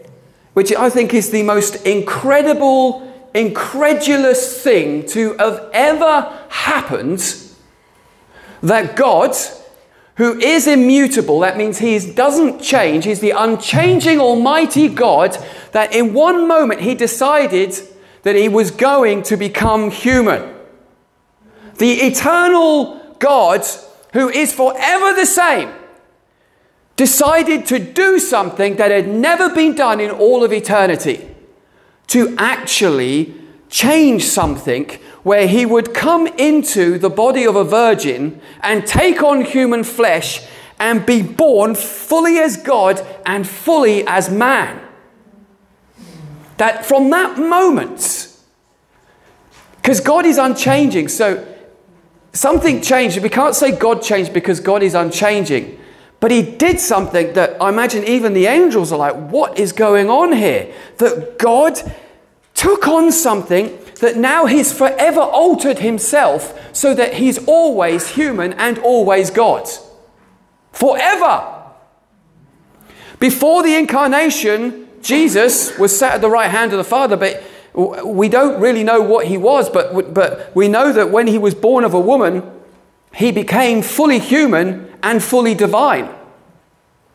which 0.55 0.75
I 0.75 0.91
think 0.91 1.14
is 1.14 1.31
the 1.31 1.45
most 1.45 1.87
incredible, 1.87 3.09
incredulous 3.33 4.61
thing 4.61 5.07
to 5.07 5.35
have 5.35 5.71
ever 5.73 6.37
happened 6.49 7.23
that 8.61 8.97
God, 8.97 9.37
who 10.17 10.37
is 10.41 10.67
immutable, 10.67 11.38
that 11.41 11.57
means 11.57 11.79
he 11.79 11.97
doesn't 12.12 12.61
change, 12.61 13.05
he's 13.05 13.21
the 13.21 13.31
unchanging 13.31 14.19
Almighty 14.19 14.88
God, 14.88 15.38
that 15.71 15.95
in 15.95 16.14
one 16.14 16.49
moment 16.49 16.81
he 16.81 16.97
decided 16.97 17.73
that 18.25 18.35
he 18.35 18.49
was 18.49 18.73
going 18.73 19.23
to 19.23 19.37
become 19.37 19.93
human. 19.93 20.52
The 21.79 21.93
eternal 21.93 23.00
God, 23.21 23.64
who 24.12 24.29
is 24.29 24.52
forever 24.52 25.14
the 25.14 25.26
same 25.26 25.73
decided 26.97 27.67
to 27.67 27.79
do 27.79 28.19
something 28.19 28.77
that 28.77 28.91
had 28.91 29.09
never 29.09 29.55
been 29.55 29.75
done 29.75 30.01
in 30.01 30.11
all 30.11 30.45
of 30.45 30.53
eternity 30.53 31.29
to 32.09 32.35
actually 32.39 33.35
change 33.69 34.25
something 34.25 34.87
where 35.23 35.47
he 35.47 35.65
would 35.65 35.95
come 35.95 36.27
into 36.27 36.99
the 36.99 37.09
body 37.09 37.47
of 37.47 37.57
a 37.57 37.65
virgin 37.65 38.41
and 38.61 38.87
take 38.87 39.23
on 39.23 39.45
human 39.45 39.85
flesh 39.85 40.45
and 40.79 41.07
be 41.07 41.23
born 41.23 41.75
fully 41.75 42.39
as 42.39 42.57
God 42.57 43.05
and 43.25 43.47
fully 43.47 44.07
as 44.07 44.29
man. 44.31 44.81
That 46.59 46.85
from 46.85 47.11
that 47.11 47.39
moment, 47.39 48.29
because 49.77 50.01
God 50.01 50.27
is 50.27 50.39
unchanging, 50.39 51.09
so 51.09 51.47
something 52.33 52.83
changed. 52.83 53.19
We 53.23 53.29
can't 53.29 53.55
say 53.55 53.73
God 53.73 54.03
changed 54.03 54.33
because 54.33 54.61
God 54.61 54.83
is 54.83 54.95
unchanging. 54.95 55.79
But 56.23 56.31
he 56.31 56.41
did 56.41 56.79
something 56.79 57.33
that 57.33 57.61
I 57.61 57.69
imagine 57.69 58.05
even 58.05 58.33
the 58.33 58.47
angels 58.47 58.93
are 58.93 58.99
like, 58.99 59.17
what 59.17 59.59
is 59.59 59.73
going 59.73 60.09
on 60.09 60.33
here? 60.33 60.73
That 60.99 61.37
God 61.37 61.81
took 62.55 62.87
on 62.87 63.11
something 63.11 63.76
that 63.99 64.17
now 64.17 64.47
he's 64.47 64.73
forever 64.73 65.19
altered 65.19 65.81
himself 65.81 66.57
so 66.73 66.95
that 66.95 67.14
he's 67.14 67.45
always 67.49 68.11
human 68.11 68.52
and 68.52 68.79
always 68.79 69.33
God. 69.33 69.69
Forever. 70.71 71.64
Before 73.19 73.64
the 73.64 73.75
incarnation, 73.75 74.88
Jesus 75.02 75.76
was 75.76 75.99
sat 75.99 76.14
at 76.14 76.21
the 76.21 76.31
right 76.31 76.52
hand 76.52 76.71
of 76.71 76.79
the 76.79 76.85
Father, 76.85 77.17
but 77.17 77.43
we 78.07 78.29
don't 78.29 78.61
really 78.61 78.85
know 78.85 79.00
what 79.02 79.26
he 79.26 79.37
was, 79.37 79.69
but, 79.69 80.14
but 80.14 80.55
we 80.55 80.69
know 80.69 80.93
that 80.93 81.11
when 81.11 81.26
he 81.26 81.37
was 81.38 81.57
born 81.57 81.83
of 81.83 81.95
a 81.95 82.00
woman, 82.00 82.62
he 83.14 83.33
became 83.33 83.83
fully 83.83 84.19
human 84.19 84.90
and 85.02 85.23
fully 85.23 85.54
divine. 85.54 86.09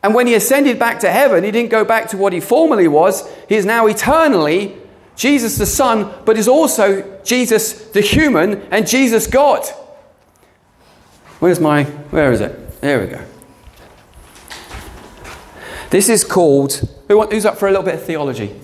And 0.02 0.14
when 0.14 0.26
he 0.26 0.34
ascended 0.34 0.78
back 0.78 1.00
to 1.00 1.10
heaven, 1.10 1.42
he 1.42 1.50
didn't 1.50 1.70
go 1.70 1.84
back 1.84 2.08
to 2.10 2.16
what 2.16 2.32
he 2.32 2.40
formerly 2.40 2.86
was. 2.86 3.28
He 3.48 3.56
is 3.56 3.66
now 3.66 3.86
eternally 3.86 4.76
Jesus 5.16 5.58
the 5.58 5.66
Son, 5.66 6.12
but 6.24 6.38
is 6.38 6.46
also 6.46 7.20
Jesus 7.24 7.90
the 7.90 8.00
human 8.00 8.62
and 8.70 8.86
Jesus 8.86 9.26
God. 9.26 9.66
Where's 11.40 11.58
my, 11.58 11.84
where 11.84 12.32
is 12.32 12.40
it? 12.40 12.80
There 12.80 13.00
we 13.00 13.08
go. 13.08 13.24
This 15.90 16.08
is 16.08 16.22
called, 16.22 16.88
who, 17.08 17.26
who's 17.26 17.44
up 17.44 17.58
for 17.58 17.66
a 17.66 17.70
little 17.70 17.84
bit 17.84 17.94
of 17.94 18.04
theology? 18.04 18.54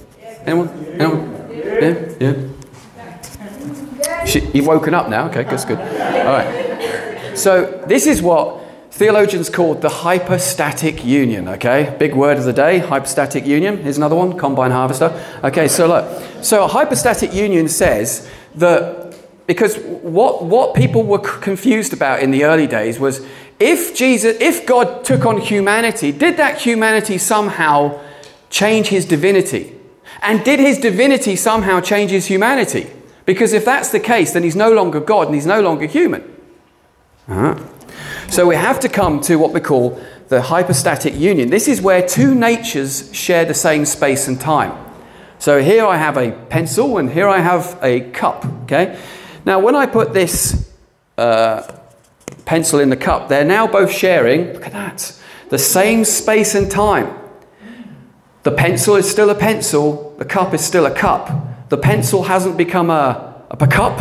Anyone? 0.44 0.68
Anyone? 0.68 1.50
Yeah? 1.50 2.14
Yeah? 2.20 4.24
She, 4.24 4.40
you've 4.50 4.66
woken 4.66 4.94
up 4.94 5.08
now? 5.08 5.26
Okay, 5.28 5.44
that's 5.44 5.64
good. 5.64 5.78
All 5.78 5.84
right. 5.84 6.73
So, 7.34 7.84
this 7.86 8.06
is 8.06 8.22
what 8.22 8.62
theologians 8.90 9.50
call 9.50 9.74
the 9.74 9.88
hypostatic 9.88 11.04
union, 11.04 11.48
okay? 11.48 11.96
Big 11.98 12.14
word 12.14 12.38
of 12.38 12.44
the 12.44 12.52
day, 12.52 12.78
hypostatic 12.78 13.44
union. 13.44 13.78
Here's 13.78 13.96
another 13.96 14.14
one, 14.14 14.38
combine 14.38 14.70
harvester. 14.70 15.12
Okay, 15.42 15.66
so 15.66 15.88
look. 15.88 16.44
So, 16.44 16.64
a 16.64 16.68
hypostatic 16.68 17.34
union 17.34 17.68
says 17.68 18.28
that 18.54 19.16
because 19.46 19.76
what, 19.78 20.44
what 20.44 20.74
people 20.74 21.02
were 21.02 21.18
confused 21.18 21.92
about 21.92 22.20
in 22.20 22.30
the 22.30 22.44
early 22.44 22.66
days 22.66 22.98
was 22.98 23.26
if 23.60 23.94
Jesus, 23.94 24.36
if 24.40 24.66
God 24.66 25.04
took 25.04 25.26
on 25.26 25.40
humanity, 25.40 26.12
did 26.12 26.36
that 26.38 26.60
humanity 26.60 27.18
somehow 27.18 28.00
change 28.48 28.88
his 28.88 29.04
divinity? 29.04 29.74
And 30.22 30.44
did 30.44 30.60
his 30.60 30.78
divinity 30.78 31.36
somehow 31.36 31.80
change 31.80 32.10
his 32.10 32.26
humanity? 32.26 32.90
Because 33.26 33.52
if 33.52 33.64
that's 33.64 33.90
the 33.90 34.00
case, 34.00 34.32
then 34.32 34.42
he's 34.42 34.56
no 34.56 34.72
longer 34.72 35.00
God 35.00 35.26
and 35.26 35.34
he's 35.34 35.46
no 35.46 35.60
longer 35.60 35.86
human. 35.86 36.33
Uh-huh. 37.28 37.58
So 38.30 38.46
we 38.46 38.56
have 38.56 38.80
to 38.80 38.88
come 38.88 39.20
to 39.22 39.36
what 39.36 39.52
we 39.52 39.60
call 39.60 40.00
the 40.28 40.42
hypostatic 40.42 41.14
union. 41.14 41.50
This 41.50 41.68
is 41.68 41.80
where 41.80 42.06
two 42.06 42.34
natures 42.34 43.14
share 43.14 43.44
the 43.44 43.54
same 43.54 43.84
space 43.86 44.28
and 44.28 44.40
time. 44.40 44.72
So 45.38 45.62
here 45.62 45.84
I 45.84 45.96
have 45.96 46.16
a 46.16 46.32
pencil 46.32 46.98
and 46.98 47.10
here 47.10 47.28
I 47.28 47.38
have 47.38 47.78
a 47.82 48.10
cup. 48.10 48.44
Okay. 48.64 48.98
Now 49.44 49.58
when 49.58 49.74
I 49.74 49.86
put 49.86 50.12
this 50.12 50.70
uh, 51.18 51.62
pencil 52.44 52.80
in 52.80 52.90
the 52.90 52.96
cup, 52.96 53.28
they're 53.28 53.44
now 53.44 53.66
both 53.66 53.90
sharing. 53.90 54.52
Look 54.52 54.66
at 54.66 54.72
that. 54.72 55.20
The 55.50 55.58
same 55.58 56.04
space 56.04 56.54
and 56.54 56.70
time. 56.70 57.14
The 58.42 58.50
pencil 58.50 58.96
is 58.96 59.10
still 59.10 59.30
a 59.30 59.34
pencil, 59.34 60.14
the 60.18 60.24
cup 60.24 60.52
is 60.52 60.62
still 60.62 60.84
a 60.84 60.94
cup. 60.94 61.30
The 61.70 61.78
pencil 61.78 62.24
hasn't 62.24 62.58
become 62.58 62.90
a, 62.90 63.42
a 63.50 63.66
cup, 63.66 64.00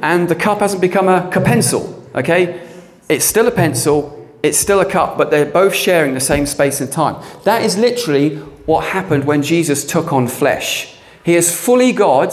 and 0.00 0.28
the 0.28 0.34
cup 0.34 0.60
hasn't 0.60 0.82
become 0.82 1.08
a 1.08 1.30
pencil. 1.30 1.97
Okay? 2.14 2.66
It's 3.08 3.24
still 3.24 3.46
a 3.46 3.50
pencil, 3.50 4.28
it's 4.42 4.58
still 4.58 4.80
a 4.80 4.90
cup, 4.90 5.18
but 5.18 5.30
they're 5.30 5.46
both 5.46 5.74
sharing 5.74 6.14
the 6.14 6.20
same 6.20 6.46
space 6.46 6.80
and 6.80 6.90
time. 6.90 7.22
That 7.44 7.62
is 7.62 7.76
literally 7.76 8.36
what 8.66 8.84
happened 8.84 9.24
when 9.24 9.42
Jesus 9.42 9.86
took 9.86 10.12
on 10.12 10.28
flesh. 10.28 10.96
He 11.24 11.34
is 11.34 11.54
fully 11.54 11.92
God 11.92 12.32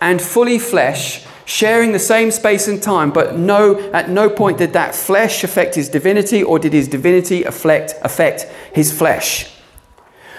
and 0.00 0.20
fully 0.20 0.58
flesh, 0.58 1.26
sharing 1.44 1.92
the 1.92 1.98
same 1.98 2.30
space 2.30 2.68
and 2.68 2.82
time, 2.82 3.10
but 3.10 3.36
no, 3.36 3.78
at 3.92 4.08
no 4.08 4.30
point 4.30 4.58
did 4.58 4.72
that 4.74 4.94
flesh 4.94 5.42
affect 5.42 5.74
his 5.74 5.88
divinity 5.88 6.42
or 6.42 6.58
did 6.58 6.72
his 6.72 6.86
divinity 6.88 7.44
affect, 7.44 7.94
affect 8.02 8.44
his 8.72 8.92
flesh. 8.92 9.54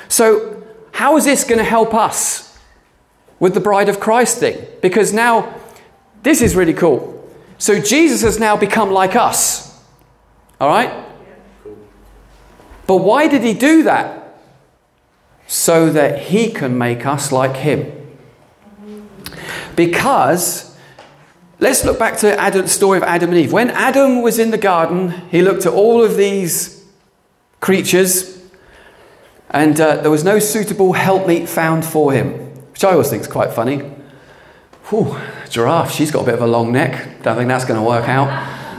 So, 0.07 0.63
how 0.93 1.17
is 1.17 1.25
this 1.25 1.43
going 1.43 1.57
to 1.57 1.63
help 1.63 1.93
us 1.93 2.59
with 3.39 3.53
the 3.53 3.59
bride 3.59 3.89
of 3.89 3.99
Christ 3.99 4.39
thing? 4.39 4.65
Because 4.81 5.13
now, 5.13 5.53
this 6.23 6.41
is 6.41 6.55
really 6.55 6.73
cool. 6.73 7.20
So, 7.61 7.79
Jesus 7.79 8.23
has 8.23 8.39
now 8.39 8.57
become 8.57 8.89
like 8.89 9.15
us. 9.15 9.79
All 10.59 10.67
right? 10.67 11.05
But 12.87 12.95
why 12.95 13.27
did 13.27 13.43
he 13.43 13.53
do 13.53 13.83
that? 13.83 14.35
So 15.45 15.91
that 15.91 16.23
he 16.23 16.49
can 16.49 16.75
make 16.75 17.05
us 17.05 17.31
like 17.31 17.57
him. 17.57 18.17
Because, 19.75 20.75
let's 21.59 21.85
look 21.85 21.99
back 21.99 22.17
to 22.21 22.35
Adam's 22.39 22.71
story 22.71 22.97
of 22.97 23.03
Adam 23.03 23.29
and 23.29 23.37
Eve. 23.37 23.53
When 23.53 23.69
Adam 23.69 24.23
was 24.23 24.39
in 24.39 24.49
the 24.49 24.57
garden, 24.57 25.11
he 25.29 25.43
looked 25.43 25.67
at 25.67 25.71
all 25.71 26.03
of 26.03 26.17
these 26.17 26.83
creatures 27.59 28.41
and 29.51 29.79
uh, 29.79 29.97
there 29.97 30.09
was 30.09 30.23
no 30.23 30.39
suitable 30.39 30.93
helpmeet 30.93 31.47
found 31.47 31.85
for 31.85 32.11
him, 32.11 32.31
which 32.71 32.83
I 32.83 32.93
always 32.93 33.11
think 33.11 33.21
is 33.21 33.27
quite 33.27 33.53
funny. 33.53 33.83
Whew, 34.89 35.15
giraffe, 35.51 35.91
she's 35.91 36.11
got 36.11 36.21
a 36.21 36.25
bit 36.25 36.33
of 36.33 36.41
a 36.41 36.47
long 36.47 36.71
neck. 36.71 37.21
Don't 37.21 37.35
think 37.35 37.49
that's 37.49 37.65
going 37.65 37.79
to 37.79 37.85
work 37.85 38.07
out. 38.07 38.29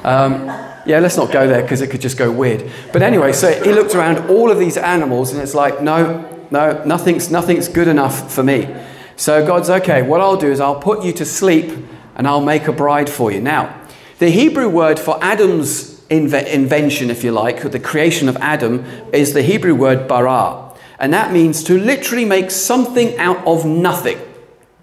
Um, 0.05 0.47
yeah, 0.85 0.99
let's 0.99 1.17
not 1.17 1.31
go 1.31 1.47
there 1.47 1.63
because 1.63 1.81
it 1.81 1.91
could 1.91 2.01
just 2.01 2.19
go 2.19 2.33
weird. 2.33 2.69
But 2.93 3.03
anyway, 3.03 3.33
so 3.33 3.63
he 3.63 3.73
looked 3.73 3.95
around 3.95 4.31
all 4.31 4.51
of 4.51 4.59
these 4.59 4.77
animals 4.77 5.33
and 5.33 5.41
it's 5.41 5.55
like, 5.55 5.81
no, 5.81 6.29
no, 6.51 6.83
nothing's, 6.85 7.31
nothing's 7.31 7.69
good 7.69 7.89
enough 7.89 8.33
for 8.33 8.43
me. 8.43 8.75
So 9.17 9.47
God's 9.47 9.71
okay, 9.71 10.03
what 10.03 10.21
I'll 10.21 10.37
do 10.37 10.51
is 10.51 10.59
I'll 10.59 10.81
put 10.81 11.05
you 11.05 11.13
to 11.13 11.25
sleep 11.25 11.73
and 12.17 12.27
I'll 12.27 12.41
make 12.41 12.67
a 12.67 12.73
bride 12.73 13.09
for 13.09 13.31
you. 13.31 13.41
Now, 13.41 13.81
the 14.19 14.31
Hebrew 14.31 14.69
word 14.69 14.99
for 14.99 15.23
Adam's 15.23 16.01
inve- 16.09 16.47
invention, 16.47 17.11
if 17.11 17.23
you 17.23 17.33
like, 17.33 17.71
the 17.71 17.79
creation 17.79 18.29
of 18.29 18.37
Adam, 18.39 18.85
is 19.13 19.35
the 19.35 19.43
Hebrew 19.43 19.75
word 19.75 20.09
bara. 20.09 20.73
And 20.99 21.13
that 21.13 21.33
means 21.33 21.63
to 21.65 21.79
literally 21.79 22.25
make 22.25 22.51
something 22.51 23.17
out 23.19 23.47
of 23.47 23.65
nothing. 23.65 24.19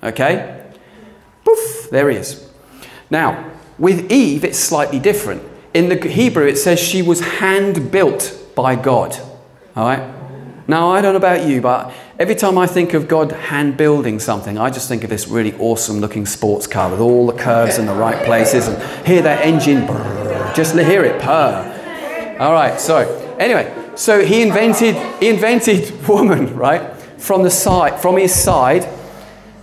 Okay? 0.04 0.59
There 1.90 2.10
he 2.10 2.18
is. 2.18 2.48
Now, 3.10 3.52
with 3.78 4.12
Eve, 4.12 4.44
it's 4.44 4.60
slightly 4.60 5.00
different. 5.00 5.44
In 5.74 5.90
the 5.90 6.08
Hebrew, 6.08 6.46
it 6.46 6.58
says 6.58 6.80
she 6.80 7.02
was 7.02 7.22
hand 7.22 7.92
built 7.92 8.38
by 8.56 8.76
God. 8.76 9.18
All 9.76 9.88
right? 9.88 10.14
Now, 10.68 10.92
I 10.92 11.02
don't 11.02 11.14
know 11.14 11.18
about 11.18 11.48
you, 11.48 11.62
but 11.62 11.92
every 12.20 12.36
time 12.36 12.58
I 12.58 12.68
think 12.68 12.94
of 12.94 13.08
God 13.08 13.32
hand 13.32 13.78
building 13.78 14.20
something, 14.20 14.58
I 14.58 14.70
just 14.70 14.88
think 14.88 15.04
of 15.04 15.10
this 15.10 15.28
really 15.28 15.54
awesome 15.56 16.00
looking 16.00 16.26
sports 16.26 16.68
car 16.68 16.92
with 16.92 17.00
all 17.00 17.26
the 17.26 17.34
curves 17.34 17.80
in 17.80 17.88
the 17.88 17.94
right 17.94 18.24
places 18.26 18.68
and 18.68 19.08
hear 19.08 19.22
that 19.24 19.46
engine, 19.46 19.88
brrr, 19.88 20.54
just 20.54 20.76
hear 20.76 21.04
it 21.04 21.20
purr. 21.22 22.38
All 22.40 22.54
right, 22.54 22.80
so 22.80 23.36
anyway, 23.40 23.74
so 23.96 24.24
he 24.24 24.42
invented, 24.42 24.96
he 25.20 25.30
invented 25.30 26.08
woman, 26.08 26.56
right? 26.56 26.96
From 27.18 27.42
the 27.42 27.50
side, 27.50 28.00
from 28.00 28.18
his 28.18 28.34
side. 28.34 28.88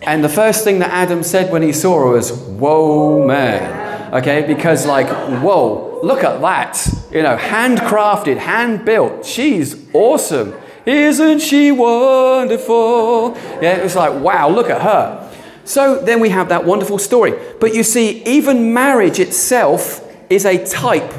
And 0.06 0.22
the 0.22 0.28
first 0.28 0.64
thing 0.64 0.78
that 0.78 0.90
Adam 0.90 1.22
said 1.22 1.52
when 1.52 1.62
he 1.62 1.72
saw 1.72 1.98
her 1.98 2.12
was, 2.12 2.32
Whoa, 2.32 3.26
man. 3.26 4.14
Okay, 4.14 4.46
because 4.46 4.86
like, 4.86 5.08
whoa, 5.42 6.00
look 6.02 6.22
at 6.22 6.40
that. 6.40 6.88
You 7.10 7.22
know, 7.22 7.36
handcrafted, 7.36 8.36
hand 8.38 8.84
built. 8.84 9.26
She's 9.26 9.92
awesome. 9.92 10.54
Isn't 10.86 11.40
she 11.40 11.72
wonderful? 11.72 13.36
Yeah, 13.60 13.76
it 13.76 13.82
was 13.82 13.96
like, 13.96 14.22
wow, 14.22 14.48
look 14.48 14.70
at 14.70 14.82
her. 14.82 15.32
So 15.64 16.00
then 16.00 16.20
we 16.20 16.28
have 16.28 16.48
that 16.50 16.64
wonderful 16.64 16.98
story. 16.98 17.34
But 17.58 17.74
you 17.74 17.82
see, 17.82 18.22
even 18.22 18.72
marriage 18.72 19.18
itself 19.18 20.00
is 20.30 20.46
a 20.46 20.64
type, 20.64 21.12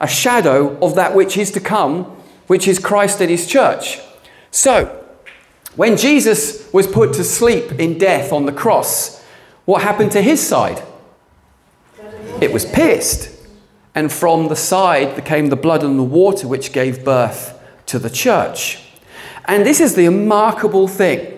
a 0.00 0.08
shadow 0.08 0.76
of 0.80 0.96
that 0.96 1.14
which 1.14 1.36
is 1.36 1.52
to 1.52 1.60
come 1.60 2.14
which 2.46 2.68
is 2.68 2.78
Christ 2.78 3.20
and 3.20 3.30
his 3.30 3.46
church. 3.46 4.00
So, 4.50 5.03
when 5.76 5.96
Jesus 5.96 6.72
was 6.72 6.86
put 6.86 7.14
to 7.14 7.24
sleep 7.24 7.72
in 7.72 7.98
death 7.98 8.32
on 8.32 8.46
the 8.46 8.52
cross, 8.52 9.22
what 9.64 9.82
happened 9.82 10.12
to 10.12 10.22
his 10.22 10.46
side? 10.46 10.82
It 12.40 12.52
was 12.52 12.64
pierced. 12.64 13.30
And 13.94 14.12
from 14.12 14.48
the 14.48 14.56
side 14.56 15.24
came 15.24 15.48
the 15.48 15.56
blood 15.56 15.82
and 15.82 15.98
the 15.98 16.04
water, 16.04 16.48
which 16.48 16.72
gave 16.72 17.04
birth 17.04 17.58
to 17.86 17.98
the 17.98 18.10
church. 18.10 18.80
And 19.46 19.64
this 19.64 19.80
is 19.80 19.94
the 19.94 20.08
remarkable 20.08 20.88
thing 20.88 21.30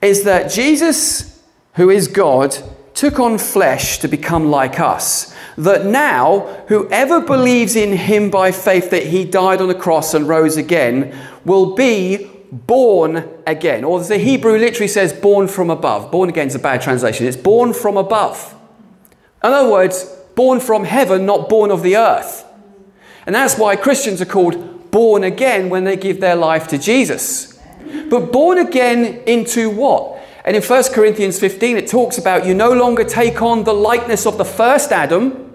is 0.00 0.24
that 0.24 0.50
Jesus, 0.50 1.42
who 1.74 1.90
is 1.90 2.08
God, 2.08 2.56
took 2.94 3.18
on 3.18 3.38
flesh 3.38 3.98
to 3.98 4.08
become 4.08 4.50
like 4.50 4.80
us. 4.80 5.34
That 5.56 5.86
now, 5.86 6.40
whoever 6.68 7.20
believes 7.20 7.74
in 7.74 7.96
him 7.96 8.30
by 8.30 8.52
faith 8.52 8.90
that 8.90 9.06
he 9.06 9.24
died 9.24 9.60
on 9.60 9.68
the 9.68 9.74
cross 9.74 10.14
and 10.14 10.28
rose 10.28 10.56
again 10.56 11.16
will 11.44 11.74
be 11.74 12.30
born 12.52 13.28
again. 13.46 13.84
Or 13.84 14.00
the 14.00 14.18
Hebrew 14.18 14.58
literally 14.58 14.88
says 14.88 15.12
born 15.12 15.48
from 15.48 15.70
above. 15.70 16.10
Born 16.10 16.28
again 16.28 16.48
is 16.48 16.54
a 16.54 16.58
bad 16.58 16.80
translation. 16.80 17.26
It's 17.26 17.36
born 17.36 17.72
from 17.72 17.96
above. 17.96 18.54
In 19.42 19.52
other 19.52 19.70
words, 19.70 20.04
born 20.34 20.60
from 20.60 20.84
heaven, 20.84 21.26
not 21.26 21.48
born 21.48 21.70
of 21.70 21.82
the 21.82 21.96
earth. 21.96 22.44
And 23.26 23.34
that's 23.34 23.58
why 23.58 23.76
Christians 23.76 24.22
are 24.22 24.26
called 24.26 24.90
born 24.90 25.24
again 25.24 25.68
when 25.68 25.84
they 25.84 25.96
give 25.96 26.20
their 26.20 26.36
life 26.36 26.68
to 26.68 26.78
Jesus. 26.78 27.58
But 28.08 28.32
born 28.32 28.58
again 28.58 29.22
into 29.26 29.70
what? 29.70 30.18
And 30.44 30.56
in 30.56 30.62
1 30.62 30.84
Corinthians 30.94 31.38
15, 31.38 31.76
it 31.76 31.88
talks 31.88 32.16
about 32.16 32.46
you 32.46 32.54
no 32.54 32.72
longer 32.72 33.04
take 33.04 33.42
on 33.42 33.64
the 33.64 33.74
likeness 33.74 34.26
of 34.26 34.38
the 34.38 34.44
first 34.44 34.92
Adam, 34.92 35.47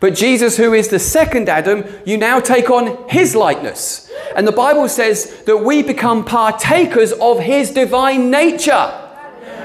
but 0.00 0.14
Jesus, 0.14 0.56
who 0.56 0.72
is 0.72 0.88
the 0.88 0.98
second 0.98 1.48
Adam, 1.50 1.84
you 2.06 2.16
now 2.16 2.40
take 2.40 2.70
on 2.70 3.06
his 3.08 3.36
likeness. 3.36 4.10
And 4.34 4.48
the 4.48 4.52
Bible 4.52 4.88
says 4.88 5.42
that 5.44 5.58
we 5.58 5.82
become 5.82 6.24
partakers 6.24 7.12
of 7.12 7.40
his 7.40 7.70
divine 7.70 8.30
nature. 8.30 8.96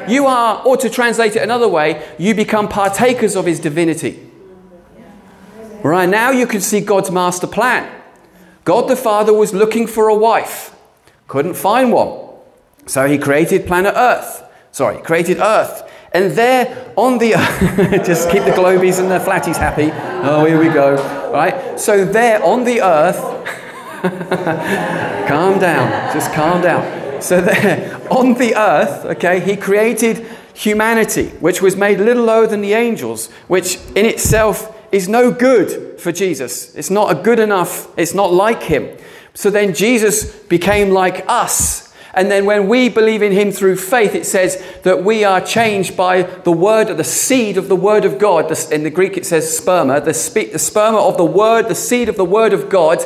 You 0.10 0.26
are, 0.28 0.62
or 0.66 0.76
to 0.78 0.90
translate 0.90 1.38
it 1.38 1.42
another 1.42 1.70
way, 1.70 2.06
you 2.20 2.36
become 2.36 2.68
partakers 2.68 3.36
of 3.36 3.46
his 3.46 3.62
divinity. 3.62 4.30
Right 5.82 6.10
now, 6.10 6.32
you 6.32 6.48
can 6.48 6.62
see 6.62 6.82
God's 6.82 7.12
master 7.12 7.48
plan. 7.48 7.90
God 8.66 8.90
the 8.90 8.96
Father 8.96 9.34
was 9.34 9.54
looking 9.54 9.88
for 9.88 10.10
a 10.10 10.16
wife, 10.16 10.76
couldn't 11.28 11.54
find 11.54 11.94
one. 11.94 12.20
So 12.88 13.08
he 13.08 13.18
created 13.18 13.66
planet 13.66 13.94
Earth. 13.96 14.44
Sorry, 14.72 15.02
created 15.02 15.38
Earth. 15.40 15.90
And 16.16 16.32
there 16.32 16.94
on 16.96 17.18
the 17.18 17.36
earth, 17.36 18.06
just 18.06 18.30
keep 18.30 18.44
the 18.44 18.52
globies 18.52 19.02
and 19.02 19.12
the 19.12 19.20
flatties 19.20 19.58
happy. 19.58 19.90
Oh, 20.24 20.46
here 20.46 20.58
we 20.58 20.70
go. 20.70 20.96
Right? 21.30 21.78
So 21.78 22.06
there 22.06 22.42
on 22.42 22.64
the 22.64 22.82
earth, 22.82 23.20
calm 25.28 25.60
down, 25.60 26.14
just 26.14 26.32
calm 26.32 26.62
down. 26.62 27.22
So 27.22 27.42
there 27.42 28.00
on 28.10 28.36
the 28.36 28.56
earth, 28.56 29.04
okay, 29.18 29.42
he 29.42 29.58
created 29.58 30.26
humanity, 30.54 31.32
which 31.42 31.62
was 31.62 31.76
made 31.76 32.00
little 32.00 32.24
lower 32.24 32.48
than 32.48 32.62
the 32.62 32.72
angels, 32.72 33.30
which 33.50 33.76
in 33.94 34.06
itself 34.06 34.74
is 34.94 35.10
no 35.10 35.32
good 35.32 36.00
for 36.00 36.14
Jesus. 36.14 36.74
It's 36.76 36.90
not 36.90 37.12
a 37.12 37.22
good 37.22 37.40
enough, 37.40 37.90
it's 38.00 38.14
not 38.14 38.32
like 38.32 38.64
him. 38.64 38.98
So 39.34 39.50
then 39.50 39.74
Jesus 39.74 40.34
became 40.44 40.92
like 40.92 41.26
us 41.28 41.85
and 42.16 42.32
then 42.32 42.46
when 42.46 42.70
we 42.70 42.88
believe 42.88 43.22
in 43.22 43.34
him 43.34 43.52
through 43.52 43.76
faith, 43.76 44.16
it 44.16 44.26
says 44.26 44.64
that 44.84 45.04
we 45.04 45.26
are 45.26 45.42
changed 45.42 45.98
by 45.98 46.22
the 46.22 46.52
word, 46.52 46.88
the 46.96 47.04
seed 47.04 47.58
of 47.58 47.68
the 47.68 47.76
word 47.76 48.06
of 48.06 48.18
God. 48.18 48.50
In 48.72 48.84
the 48.84 48.90
Greek, 48.90 49.18
it 49.18 49.26
says 49.26 49.60
sperma, 49.60 50.04
the, 50.04 50.14
spe- 50.14 50.54
the 50.54 50.58
sperma 50.58 51.06
of 51.08 51.18
the 51.18 51.26
word, 51.26 51.68
the 51.68 51.76
seed 51.76 52.08
of 52.08 52.16
the 52.16 52.24
word 52.24 52.54
of 52.54 52.70
God, 52.70 53.04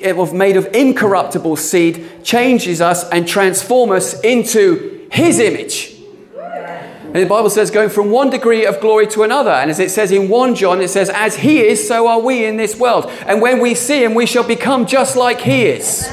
it 0.00 0.16
was 0.16 0.32
made 0.32 0.56
of 0.56 0.66
incorruptible 0.74 1.56
seed, 1.56 2.24
changes 2.24 2.80
us 2.80 3.08
and 3.10 3.28
transforms 3.28 3.92
us 3.92 4.20
into 4.22 5.06
his 5.12 5.38
image. 5.38 5.94
And 6.34 7.16
the 7.16 7.26
Bible 7.26 7.50
says 7.50 7.70
going 7.70 7.90
from 7.90 8.10
one 8.10 8.30
degree 8.30 8.66
of 8.66 8.80
glory 8.80 9.06
to 9.08 9.22
another. 9.22 9.50
And 9.50 9.70
as 9.70 9.78
it 9.78 9.90
says 9.90 10.10
in 10.10 10.28
1 10.28 10.54
John, 10.54 10.80
it 10.80 10.90
says, 10.90 11.10
As 11.10 11.36
he 11.36 11.60
is, 11.60 11.86
so 11.86 12.06
are 12.06 12.20
we 12.20 12.44
in 12.44 12.56
this 12.56 12.76
world. 12.76 13.06
And 13.26 13.42
when 13.42 13.60
we 13.60 13.74
see 13.74 14.02
him, 14.04 14.14
we 14.14 14.26
shall 14.26 14.44
become 14.44 14.86
just 14.86 15.16
like 15.16 15.40
he 15.40 15.66
is. 15.66 16.08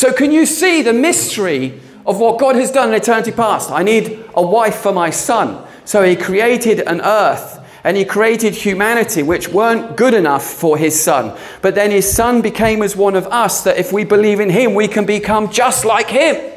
So, 0.00 0.14
can 0.14 0.32
you 0.32 0.46
see 0.46 0.80
the 0.80 0.94
mystery 0.94 1.78
of 2.06 2.18
what 2.18 2.38
God 2.38 2.56
has 2.56 2.70
done 2.70 2.88
in 2.88 2.94
eternity 2.94 3.32
past? 3.32 3.70
I 3.70 3.82
need 3.82 4.24
a 4.34 4.40
wife 4.40 4.76
for 4.76 4.94
my 4.94 5.10
son. 5.10 5.62
So, 5.84 6.02
He 6.02 6.16
created 6.16 6.80
an 6.80 7.02
earth 7.02 7.62
and 7.84 7.98
He 7.98 8.06
created 8.06 8.54
humanity, 8.54 9.22
which 9.22 9.48
weren't 9.48 9.98
good 9.98 10.14
enough 10.14 10.42
for 10.42 10.78
His 10.78 10.98
son. 10.98 11.38
But 11.60 11.74
then 11.74 11.90
His 11.90 12.10
son 12.10 12.40
became 12.40 12.80
as 12.80 12.96
one 12.96 13.14
of 13.14 13.26
us, 13.26 13.62
that 13.64 13.76
if 13.76 13.92
we 13.92 14.04
believe 14.04 14.40
in 14.40 14.48
Him, 14.48 14.72
we 14.72 14.88
can 14.88 15.04
become 15.04 15.50
just 15.50 15.84
like 15.84 16.08
Him. 16.08 16.50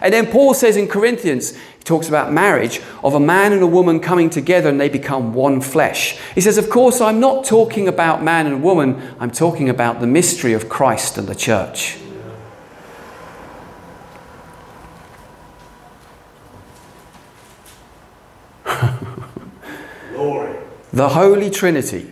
And 0.00 0.14
then 0.14 0.28
Paul 0.28 0.54
says 0.54 0.76
in 0.76 0.86
Corinthians, 0.86 1.56
he 1.56 1.82
talks 1.82 2.06
about 2.08 2.32
marriage 2.32 2.80
of 3.02 3.14
a 3.14 3.18
man 3.18 3.52
and 3.52 3.62
a 3.62 3.66
woman 3.66 3.98
coming 3.98 4.30
together 4.30 4.68
and 4.68 4.80
they 4.80 4.88
become 4.88 5.34
one 5.34 5.60
flesh. 5.60 6.20
He 6.36 6.40
says, 6.40 6.56
Of 6.56 6.70
course, 6.70 7.00
I'm 7.00 7.18
not 7.18 7.44
talking 7.44 7.88
about 7.88 8.22
man 8.22 8.46
and 8.46 8.62
woman, 8.62 9.02
I'm 9.18 9.32
talking 9.32 9.68
about 9.68 9.98
the 9.98 10.06
mystery 10.06 10.52
of 10.52 10.68
Christ 10.68 11.18
and 11.18 11.26
the 11.26 11.34
church. 11.34 11.98
The 20.96 21.10
Holy 21.10 21.50
Trinity. 21.50 22.10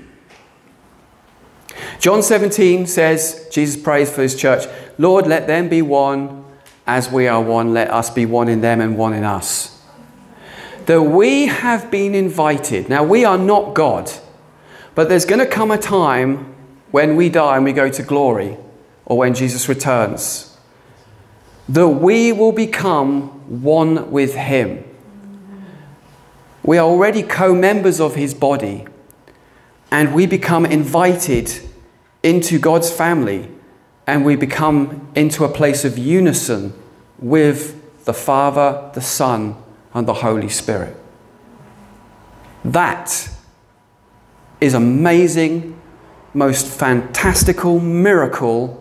John 2.00 2.22
17 2.22 2.86
says, 2.86 3.48
Jesus 3.50 3.82
prays 3.82 4.12
for 4.12 4.20
his 4.20 4.36
church, 4.36 4.66
Lord, 4.98 5.26
let 5.26 5.46
them 5.46 5.70
be 5.70 5.80
one 5.80 6.44
as 6.86 7.10
we 7.10 7.26
are 7.26 7.40
one. 7.40 7.72
Let 7.72 7.90
us 7.90 8.10
be 8.10 8.26
one 8.26 8.46
in 8.46 8.60
them 8.60 8.82
and 8.82 8.98
one 8.98 9.14
in 9.14 9.24
us. 9.24 9.82
That 10.84 11.00
we 11.00 11.46
have 11.46 11.90
been 11.90 12.14
invited. 12.14 12.90
Now, 12.90 13.04
we 13.04 13.24
are 13.24 13.38
not 13.38 13.72
God, 13.72 14.12
but 14.94 15.08
there's 15.08 15.24
going 15.24 15.38
to 15.38 15.46
come 15.46 15.70
a 15.70 15.78
time 15.78 16.54
when 16.90 17.16
we 17.16 17.30
die 17.30 17.56
and 17.56 17.64
we 17.64 17.72
go 17.72 17.88
to 17.88 18.02
glory, 18.02 18.58
or 19.06 19.16
when 19.16 19.32
Jesus 19.32 19.66
returns, 19.66 20.58
that 21.70 21.88
we 21.88 22.32
will 22.32 22.52
become 22.52 23.62
one 23.62 24.10
with 24.10 24.34
him. 24.34 24.84
We 26.64 26.78
are 26.78 26.86
already 26.86 27.22
co 27.22 27.54
members 27.54 28.00
of 28.00 28.14
his 28.14 28.32
body, 28.32 28.86
and 29.90 30.14
we 30.14 30.26
become 30.26 30.64
invited 30.64 31.52
into 32.22 32.58
God's 32.58 32.90
family, 32.90 33.50
and 34.06 34.24
we 34.24 34.34
become 34.34 35.12
into 35.14 35.44
a 35.44 35.48
place 35.48 35.84
of 35.84 35.98
unison 35.98 36.72
with 37.18 38.04
the 38.06 38.14
Father, 38.14 38.90
the 38.94 39.02
Son, 39.02 39.56
and 39.92 40.08
the 40.08 40.14
Holy 40.14 40.48
Spirit. 40.48 40.96
That 42.64 43.28
is 44.58 44.72
amazing, 44.72 45.78
most 46.32 46.66
fantastical 46.66 47.78
miracle 47.78 48.80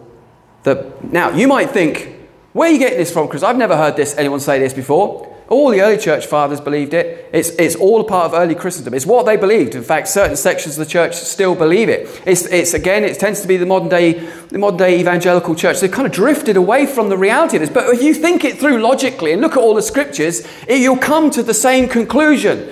that 0.63 1.03
now 1.11 1.31
you 1.31 1.49
might 1.49 1.71
think, 1.71 2.15
where 2.53 2.69
are 2.69 2.71
you 2.71 2.79
getting 2.79 2.97
this 2.97 3.11
from? 3.11 3.27
Because 3.27 3.43
I've 3.43 3.57
never 3.57 3.75
heard 3.75 3.97
this 3.97 4.15
anyone 4.17 4.39
say 4.39 4.59
this 4.59 4.73
before. 4.73 5.32
All 5.49 5.69
the 5.69 5.81
early 5.81 5.97
church 5.97 6.25
fathers 6.25 6.61
believed 6.61 6.93
it. 6.93 7.29
It's, 7.33 7.49
it's 7.51 7.75
all 7.75 8.01
a 8.01 8.03
part 8.03 8.25
of 8.25 8.33
early 8.33 8.55
Christendom. 8.55 8.93
It's 8.93 9.05
what 9.05 9.25
they 9.25 9.35
believed. 9.35 9.75
In 9.75 9.83
fact, 9.83 10.07
certain 10.07 10.37
sections 10.37 10.77
of 10.77 10.85
the 10.85 10.91
church 10.91 11.15
still 11.15 11.53
believe 11.53 11.89
it. 11.89 12.21
It's, 12.25 12.45
it's 12.45 12.73
again, 12.73 13.03
it 13.03 13.19
tends 13.19 13.41
to 13.41 13.47
be 13.47 13.57
the 13.57 13.65
modern 13.65 13.89
day, 13.89 14.13
the 14.47 14.57
modern 14.57 14.77
day 14.77 14.99
evangelical 14.99 15.53
church. 15.53 15.79
They've 15.79 15.91
kind 15.91 16.07
of 16.07 16.13
drifted 16.13 16.55
away 16.55 16.85
from 16.85 17.09
the 17.09 17.17
reality 17.17 17.57
of 17.57 17.61
this. 17.61 17.69
But 17.69 17.93
if 17.93 18.01
you 18.01 18.13
think 18.13 18.45
it 18.45 18.57
through 18.57 18.79
logically 18.79 19.33
and 19.33 19.41
look 19.41 19.53
at 19.53 19.59
all 19.59 19.75
the 19.75 19.81
scriptures, 19.81 20.47
it, 20.67 20.79
you'll 20.79 20.97
come 20.97 21.29
to 21.31 21.43
the 21.43 21.53
same 21.53 21.89
conclusion. 21.89 22.71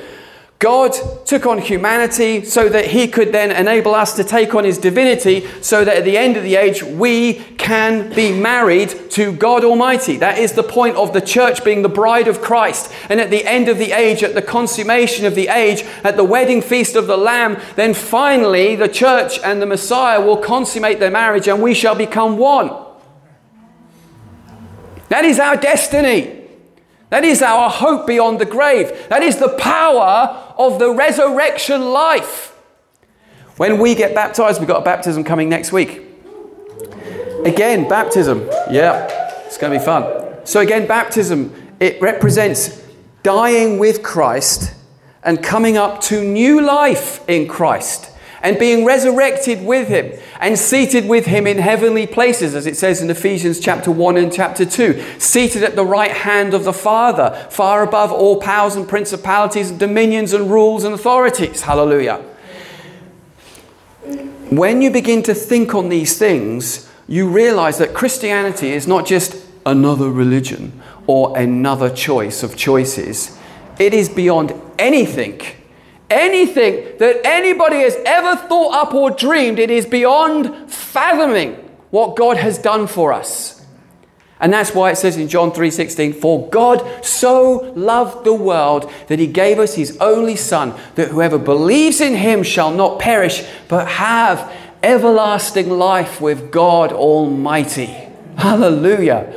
God 0.61 0.95
took 1.25 1.47
on 1.47 1.57
humanity 1.57 2.45
so 2.45 2.69
that 2.69 2.85
he 2.85 3.07
could 3.07 3.31
then 3.31 3.51
enable 3.51 3.95
us 3.95 4.15
to 4.17 4.23
take 4.23 4.53
on 4.53 4.63
his 4.63 4.77
divinity, 4.77 5.47
so 5.59 5.83
that 5.83 5.97
at 5.97 6.03
the 6.03 6.15
end 6.15 6.37
of 6.37 6.43
the 6.43 6.55
age 6.55 6.83
we 6.83 7.33
can 7.57 8.13
be 8.13 8.31
married 8.31 9.09
to 9.09 9.33
God 9.33 9.65
Almighty. 9.65 10.17
That 10.17 10.37
is 10.37 10.53
the 10.53 10.61
point 10.61 10.97
of 10.97 11.13
the 11.13 11.19
church 11.19 11.65
being 11.65 11.81
the 11.81 11.89
bride 11.89 12.27
of 12.27 12.41
Christ. 12.41 12.93
And 13.09 13.19
at 13.19 13.31
the 13.31 13.43
end 13.43 13.69
of 13.69 13.79
the 13.79 13.91
age, 13.91 14.21
at 14.21 14.35
the 14.35 14.41
consummation 14.43 15.25
of 15.25 15.33
the 15.33 15.47
age, 15.47 15.81
at 16.03 16.15
the 16.15 16.23
wedding 16.23 16.61
feast 16.61 16.95
of 16.95 17.07
the 17.07 17.17
Lamb, 17.17 17.59
then 17.75 17.95
finally 17.95 18.75
the 18.75 18.87
church 18.87 19.39
and 19.39 19.63
the 19.63 19.65
Messiah 19.65 20.21
will 20.21 20.37
consummate 20.37 20.99
their 20.99 21.09
marriage 21.09 21.47
and 21.47 21.63
we 21.63 21.73
shall 21.73 21.95
become 21.95 22.37
one. 22.37 22.71
That 25.09 25.25
is 25.25 25.39
our 25.39 25.57
destiny. 25.57 26.40
That 27.11 27.25
is 27.25 27.41
our 27.41 27.69
hope 27.69 28.07
beyond 28.07 28.39
the 28.39 28.45
grave. 28.45 29.07
That 29.09 29.21
is 29.21 29.37
the 29.37 29.49
power 29.49 30.53
of 30.57 30.79
the 30.79 30.91
resurrection 30.91 31.91
life. 31.91 32.55
When 33.57 33.79
we 33.79 33.95
get 33.95 34.15
baptized, 34.15 34.59
we've 34.59 34.67
got 34.67 34.81
a 34.81 34.85
baptism 34.85 35.25
coming 35.25 35.49
next 35.49 35.73
week. 35.73 36.01
Again, 37.43 37.89
baptism. 37.89 38.47
Yeah, 38.69 39.07
it's 39.45 39.57
going 39.57 39.73
to 39.73 39.79
be 39.79 39.83
fun. 39.83 40.45
So, 40.45 40.61
again, 40.61 40.87
baptism, 40.87 41.53
it 41.81 42.01
represents 42.01 42.81
dying 43.23 43.77
with 43.77 44.03
Christ 44.03 44.73
and 45.21 45.43
coming 45.43 45.75
up 45.75 45.99
to 46.03 46.23
new 46.23 46.61
life 46.61 47.27
in 47.29 47.47
Christ 47.47 48.10
and 48.43 48.57
being 48.57 48.85
resurrected 48.85 49.63
with 49.63 49.87
him 49.87 50.11
and 50.39 50.57
seated 50.57 51.07
with 51.07 51.25
him 51.25 51.45
in 51.45 51.57
heavenly 51.57 52.07
places, 52.07 52.55
as 52.55 52.65
it 52.65 52.75
says 52.75 53.01
in 53.01 53.09
Ephesians 53.09 53.59
chapter 53.59 53.91
1 53.91 54.17
and 54.17 54.33
chapter 54.33 54.65
2, 54.65 55.19
seated 55.19 55.63
at 55.63 55.75
the 55.75 55.85
right 55.85 56.11
hand 56.11 56.53
of 56.53 56.63
the 56.63 56.73
Father, 56.73 57.47
far 57.49 57.83
above 57.83 58.11
all 58.11 58.39
powers 58.41 58.75
and 58.75 58.87
principalities 58.89 59.69
and 59.69 59.79
dominions 59.79 60.33
and 60.33 60.49
rules 60.49 60.83
and 60.83 60.93
authorities. 60.93 61.61
Hallelujah. 61.61 62.23
When 64.49 64.81
you 64.81 64.91
begin 64.91 65.23
to 65.23 65.33
think 65.33 65.73
on 65.73 65.89
these 65.89 66.17
things, 66.17 66.89
you 67.07 67.29
realize 67.29 67.77
that 67.77 67.93
Christianity 67.93 68.71
is 68.71 68.87
not 68.87 69.05
just 69.05 69.35
another 69.65 70.09
religion 70.09 70.81
or 71.07 71.37
another 71.37 71.89
choice 71.89 72.43
of 72.43 72.55
choices. 72.55 73.37
It 73.79 73.93
is 73.93 74.09
beyond 74.09 74.53
anything, 74.77 75.41
anything 76.11 76.97
that 76.99 77.21
anybody 77.25 77.77
has 77.77 77.95
ever 78.05 78.35
thought 78.35 78.75
up 78.75 78.93
or 78.93 79.09
dreamed. 79.09 79.57
It 79.57 79.71
is 79.71 79.85
beyond 79.85 80.71
fathoming 80.71 81.55
what 81.89 82.15
God 82.15 82.37
has 82.37 82.57
done 82.57 82.85
for 82.87 83.13
us. 83.13 83.65
And 84.39 84.51
that's 84.51 84.73
why 84.73 84.89
it 84.89 84.97
says 84.97 85.17
in 85.17 85.27
John 85.27 85.51
3:16, 85.51 86.13
"For 86.13 86.47
God 86.47 86.83
so 87.01 87.71
loved 87.75 88.23
the 88.23 88.33
world 88.33 88.89
that 89.07 89.19
he 89.19 89.27
gave 89.27 89.59
us 89.59 89.75
his 89.75 89.95
only 90.01 90.35
son, 90.35 90.73
that 90.95 91.09
whoever 91.09 91.37
believes 91.37 92.01
in 92.01 92.15
him 92.15 92.41
shall 92.41 92.71
not 92.71 92.97
perish, 92.97 93.43
but 93.67 93.87
have 93.87 94.49
everlasting 94.81 95.69
life 95.69 96.19
with 96.19 96.49
God 96.51 96.91
Almighty." 96.91 97.95
Hallelujah. 98.37 99.27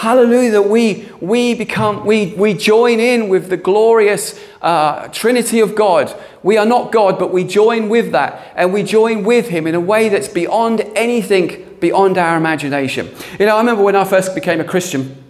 Hallelujah, 0.00 0.52
that 0.52 0.62
we, 0.70 1.10
we 1.20 1.52
become, 1.52 2.06
we, 2.06 2.32
we 2.32 2.54
join 2.54 3.00
in 3.00 3.28
with 3.28 3.50
the 3.50 3.58
glorious 3.58 4.40
uh, 4.62 5.08
Trinity 5.08 5.60
of 5.60 5.74
God. 5.74 6.18
We 6.42 6.56
are 6.56 6.64
not 6.64 6.90
God, 6.90 7.18
but 7.18 7.34
we 7.34 7.44
join 7.44 7.90
with 7.90 8.12
that, 8.12 8.50
and 8.56 8.72
we 8.72 8.82
join 8.82 9.24
with 9.24 9.48
Him 9.48 9.66
in 9.66 9.74
a 9.74 9.80
way 9.80 10.08
that's 10.08 10.26
beyond 10.26 10.80
anything 10.96 11.76
beyond 11.80 12.16
our 12.16 12.38
imagination. 12.38 13.14
You 13.38 13.44
know, 13.44 13.56
I 13.56 13.60
remember 13.60 13.82
when 13.82 13.94
I 13.94 14.04
first 14.04 14.34
became 14.34 14.58
a 14.58 14.64
Christian, 14.64 15.22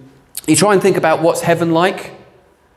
you 0.46 0.54
try 0.54 0.72
and 0.72 0.80
think 0.80 0.96
about 0.96 1.20
what's 1.20 1.40
heaven 1.40 1.72
like. 1.72 2.12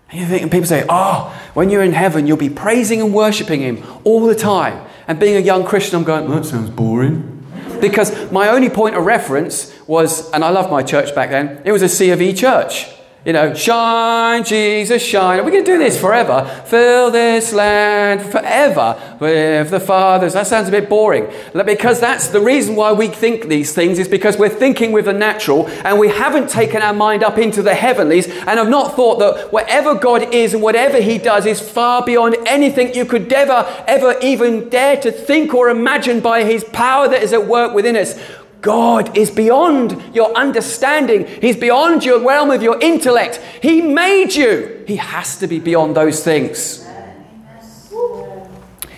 And 0.09 0.19
you 0.19 0.25
think, 0.25 0.41
and 0.41 0.51
people 0.51 0.65
say, 0.65 0.85
oh, 0.89 1.39
when 1.53 1.69
you're 1.69 1.83
in 1.83 1.93
heaven, 1.93 2.25
you'll 2.25 2.37
be 2.37 2.49
praising 2.49 3.01
and 3.01 3.13
worshiping 3.13 3.61
Him 3.61 3.83
all 4.03 4.25
the 4.25 4.33
time. 4.33 4.83
And 5.07 5.19
being 5.19 5.35
a 5.35 5.45
young 5.45 5.63
Christian, 5.63 5.97
I'm 5.97 6.03
going, 6.03 6.27
that 6.31 6.45
sounds 6.45 6.71
boring. 6.71 7.45
Because 7.79 8.31
my 8.31 8.49
only 8.49 8.71
point 8.71 8.95
of 8.95 9.05
reference 9.05 9.72
was, 9.87 10.29
and 10.31 10.43
I 10.43 10.49
loved 10.49 10.71
my 10.71 10.83
church 10.83 11.13
back 11.15 11.29
then, 11.29 11.61
it 11.65 11.71
was 11.71 11.81
a 11.81 11.89
C 11.89 12.09
of 12.11 12.21
E 12.21 12.33
church. 12.33 12.87
You 13.25 13.31
know, 13.31 13.53
shine, 13.53 14.43
Jesus, 14.43 15.01
shine. 15.01 15.39
Are 15.39 15.43
we 15.43 15.51
going 15.51 15.63
to 15.63 15.71
do 15.71 15.77
this 15.77 15.97
forever? 15.97 16.43
Fill 16.65 17.09
this 17.09 17.53
land 17.53 18.21
forever 18.21 19.17
with 19.17 19.69
the 19.69 19.79
fathers. 19.79 20.33
That 20.33 20.45
sounds 20.45 20.67
a 20.67 20.71
bit 20.71 20.89
boring. 20.89 21.31
Because 21.53 22.01
that's 22.01 22.27
the 22.27 22.41
reason 22.41 22.75
why 22.75 22.91
we 22.91 23.07
think 23.07 23.47
these 23.47 23.71
things 23.71 23.97
is 23.97 24.09
because 24.09 24.37
we're 24.37 24.49
thinking 24.49 24.91
with 24.91 25.05
the 25.05 25.13
natural 25.13 25.69
and 25.85 25.99
we 25.99 26.09
haven't 26.09 26.49
taken 26.49 26.81
our 26.81 26.93
mind 26.93 27.23
up 27.23 27.37
into 27.37 27.61
the 27.61 27.73
heavenlies 27.73 28.27
and 28.27 28.59
have 28.59 28.67
not 28.67 28.93
thought 28.97 29.19
that 29.19 29.53
whatever 29.53 29.95
God 29.95 30.33
is 30.33 30.53
and 30.53 30.61
whatever 30.61 30.99
He 30.99 31.17
does 31.17 31.45
is 31.45 31.61
far 31.61 32.03
beyond 32.03 32.35
anything 32.45 32.93
you 32.93 33.05
could 33.05 33.31
ever, 33.31 33.65
ever 33.87 34.19
even 34.21 34.67
dare 34.67 34.97
to 34.97 35.13
think 35.13 35.53
or 35.53 35.69
imagine 35.69 36.19
by 36.19 36.43
His 36.43 36.65
power 36.65 37.07
that 37.07 37.23
is 37.23 37.31
at 37.31 37.47
work 37.47 37.73
within 37.73 37.95
us. 37.95 38.19
God 38.63 39.17
is 39.17 39.29
beyond 39.29 40.15
your 40.15 40.33
understanding. 40.35 41.27
He's 41.27 41.57
beyond 41.57 42.05
your 42.05 42.25
realm 42.25 42.49
of 42.49 42.63
your 42.63 42.79
intellect. 42.81 43.41
He 43.61 43.81
made 43.81 44.33
you. 44.33 44.85
He 44.87 44.95
has 44.95 45.37
to 45.39 45.47
be 45.47 45.59
beyond 45.59 45.97
those 45.97 46.23
things. 46.23 46.87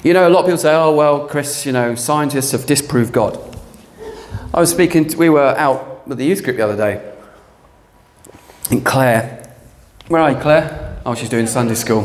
You 0.03 0.13
know, 0.13 0.27
a 0.27 0.29
lot 0.29 0.41
of 0.41 0.45
people 0.45 0.59
say, 0.59 0.75
oh, 0.75 0.93
well, 0.93 1.27
Chris, 1.27 1.65
you 1.65 1.71
know, 1.71 1.95
scientists 1.95 2.51
have 2.51 2.67
disproved 2.67 3.11
God. 3.11 3.39
I 4.53 4.59
was 4.59 4.69
speaking, 4.69 5.07
to, 5.07 5.17
we 5.17 5.29
were 5.29 5.57
out 5.57 6.07
with 6.07 6.19
the 6.19 6.25
youth 6.25 6.43
group 6.43 6.57
the 6.57 6.63
other 6.63 6.77
day. 6.77 7.13
And 8.69 8.85
Claire, 8.85 9.51
where 10.09 10.21
are 10.21 10.29
you, 10.29 10.37
Claire? 10.37 11.01
Oh, 11.07 11.15
she's 11.15 11.29
doing 11.29 11.47
Sunday 11.47 11.73
school. 11.73 12.03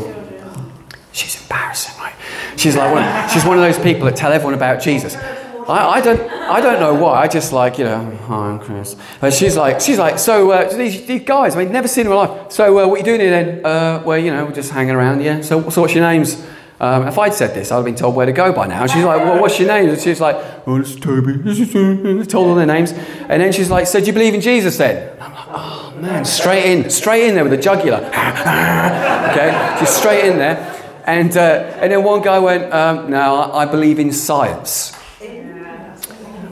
She's 1.11 1.39
embarrassing, 1.43 1.95
right? 1.99 2.15
She's 2.57 2.75
like 2.75 2.91
one, 2.91 3.29
she's 3.29 3.45
one 3.45 3.59
of 3.59 3.63
those 3.63 3.77
people 3.83 4.05
that 4.05 4.15
tell 4.15 4.31
everyone 4.31 4.55
about 4.55 4.81
Jesus. 4.81 5.15
I, 5.15 5.89
I, 5.97 6.01
don't, 6.01 6.30
I 6.51 6.59
don't 6.59 6.81
know 6.81 6.93
why. 6.93 7.21
I 7.21 7.27
just 7.29 7.53
like, 7.53 7.77
you 7.77 7.85
know, 7.85 8.13
hi, 8.27 8.49
I'm 8.49 8.59
Chris. 8.59 8.97
But 9.21 9.33
she's 9.33 9.55
like, 9.55 9.79
she's 9.79 9.97
like, 9.97 10.19
so 10.19 10.51
uh, 10.51 10.75
these, 10.75 11.05
these 11.05 11.23
guys, 11.23 11.55
I 11.55 11.63
mean, 11.63 11.71
never 11.71 11.87
seen 11.87 12.07
in 12.07 12.11
my 12.11 12.25
life. 12.25 12.51
So 12.51 12.77
uh, 12.77 12.87
what 12.87 12.95
are 12.95 12.97
you 12.97 13.05
doing 13.05 13.21
here 13.21 13.29
then? 13.29 13.65
Uh, 13.65 14.03
well, 14.05 14.17
you 14.17 14.31
know, 14.31 14.43
we're 14.43 14.51
just 14.51 14.69
hanging 14.69 14.93
around, 14.93 15.21
yeah. 15.21 15.39
So, 15.39 15.69
so 15.69 15.79
what's 15.79 15.95
your 15.95 16.03
names? 16.03 16.45
Um, 16.81 17.07
if 17.07 17.17
I'd 17.17 17.33
said 17.33 17.53
this, 17.53 17.71
I'd 17.71 17.75
have 17.75 17.85
been 17.85 17.95
told 17.95 18.15
where 18.15 18.25
to 18.25 18.33
go 18.33 18.51
by 18.51 18.67
now. 18.67 18.81
And 18.81 18.91
she's 18.91 19.05
like, 19.05 19.23
well, 19.23 19.39
what's 19.39 19.59
your 19.59 19.69
name? 19.69 19.89
And 19.89 20.01
she's 20.01 20.19
like, 20.19 20.35
oh, 20.67 20.81
is 20.81 20.99
Toby. 20.99 21.37
Told 22.25 22.47
all 22.47 22.55
their 22.55 22.65
names. 22.65 22.91
And 22.91 23.41
then 23.41 23.53
she's 23.53 23.69
like, 23.69 23.87
so 23.87 23.99
do 24.01 24.07
you 24.07 24.13
believe 24.13 24.33
in 24.33 24.41
Jesus 24.41 24.77
then? 24.77 25.13
And 25.13 25.21
I'm 25.21 25.33
like, 25.33 25.47
oh, 25.51 25.93
man, 26.01 26.25
straight 26.25 26.65
in, 26.65 26.89
straight 26.89 27.29
in 27.29 27.35
there 27.35 27.43
with 27.45 27.51
the 27.51 27.61
jugular. 27.61 27.97
okay, 28.07 29.75
she's 29.79 29.89
straight 29.89 30.25
in 30.25 30.37
there. 30.39 30.57
And, 31.05 31.37
uh, 31.37 31.77
and 31.79 31.91
then 31.91 32.03
one 32.03 32.23
guy 32.23 32.39
went, 32.39 32.73
um, 32.73 33.11
no, 33.11 33.53
I 33.53 33.65
believe 33.65 33.99
in 33.99 34.11
science. 34.11 34.93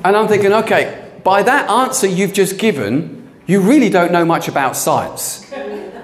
And 0.03 0.15
I'm 0.15 0.27
thinking, 0.27 0.53
okay, 0.53 1.11
by 1.23 1.43
that 1.43 1.69
answer 1.69 2.07
you've 2.07 2.33
just 2.33 2.57
given, 2.57 3.29
you 3.45 3.61
really 3.61 3.89
don't 3.89 4.11
know 4.11 4.23
much 4.23 4.47
about 4.47 4.75
science. 4.75 5.51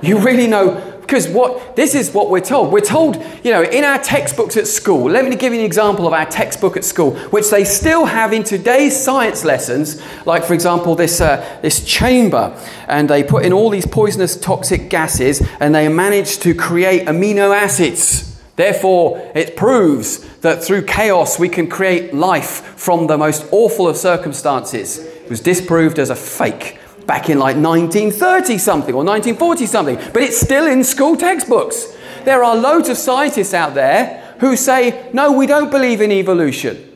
You 0.01 0.19
really 0.19 0.47
know, 0.47 0.99
because 1.01 1.27
what 1.27 1.75
this 1.75 1.95
is 1.95 2.11
what 2.11 2.29
we're 2.29 2.41
told. 2.41 2.73
We're 2.73 2.81
told, 2.81 3.15
you 3.43 3.51
know, 3.51 3.63
in 3.63 3.83
our 3.83 3.97
textbooks 3.99 4.57
at 4.57 4.67
school. 4.67 5.09
Let 5.09 5.25
me 5.25 5.35
give 5.35 5.53
you 5.53 5.59
an 5.59 5.65
example 5.65 6.07
of 6.07 6.13
our 6.13 6.25
textbook 6.25 6.75
at 6.75 6.83
school, 6.83 7.15
which 7.29 7.49
they 7.49 7.63
still 7.63 8.05
have 8.05 8.33
in 8.33 8.43
today's 8.43 8.99
science 9.01 9.45
lessons. 9.45 10.01
Like, 10.25 10.43
for 10.43 10.53
example, 10.53 10.95
this 10.95 11.21
uh, 11.21 11.59
this 11.61 11.85
chamber, 11.85 12.59
and 12.87 13.09
they 13.09 13.23
put 13.23 13.45
in 13.45 13.53
all 13.53 13.69
these 13.69 13.87
poisonous, 13.87 14.35
toxic 14.35 14.89
gases, 14.89 15.41
and 15.59 15.73
they 15.73 15.87
manage 15.87 16.39
to 16.39 16.53
create 16.53 17.07
amino 17.07 17.55
acids. 17.55 18.34
Therefore, 18.55 19.31
it 19.35 19.57
proves 19.57 20.19
that 20.39 20.63
through 20.63 20.83
chaos 20.83 21.37
we 21.37 21.49
can 21.49 21.67
create 21.67 22.13
life 22.13 22.61
from 22.77 23.07
the 23.07 23.17
most 23.17 23.45
awful 23.51 23.87
of 23.87 23.97
circumstances. 23.97 24.99
It 24.99 25.29
was 25.29 25.41
disproved 25.41 25.99
as 25.99 26.09
a 26.09 26.15
fake 26.15 26.79
back 27.05 27.29
in 27.29 27.37
like 27.37 27.57
1930 27.57 28.57
something 28.57 28.95
or 28.95 29.03
1940 29.03 29.65
something, 29.65 29.95
but 30.13 30.23
it's 30.23 30.39
still 30.39 30.67
in 30.67 30.83
school 30.83 31.17
textbooks. 31.17 31.95
There 32.23 32.43
are 32.43 32.55
loads 32.55 32.89
of 32.89 32.97
scientists 32.97 33.53
out 33.53 33.75
there 33.75 34.35
who 34.39 34.55
say, 34.55 35.09
no, 35.13 35.31
we 35.31 35.47
don't 35.47 35.69
believe 35.69 36.01
in 36.01 36.11
evolution. 36.11 36.93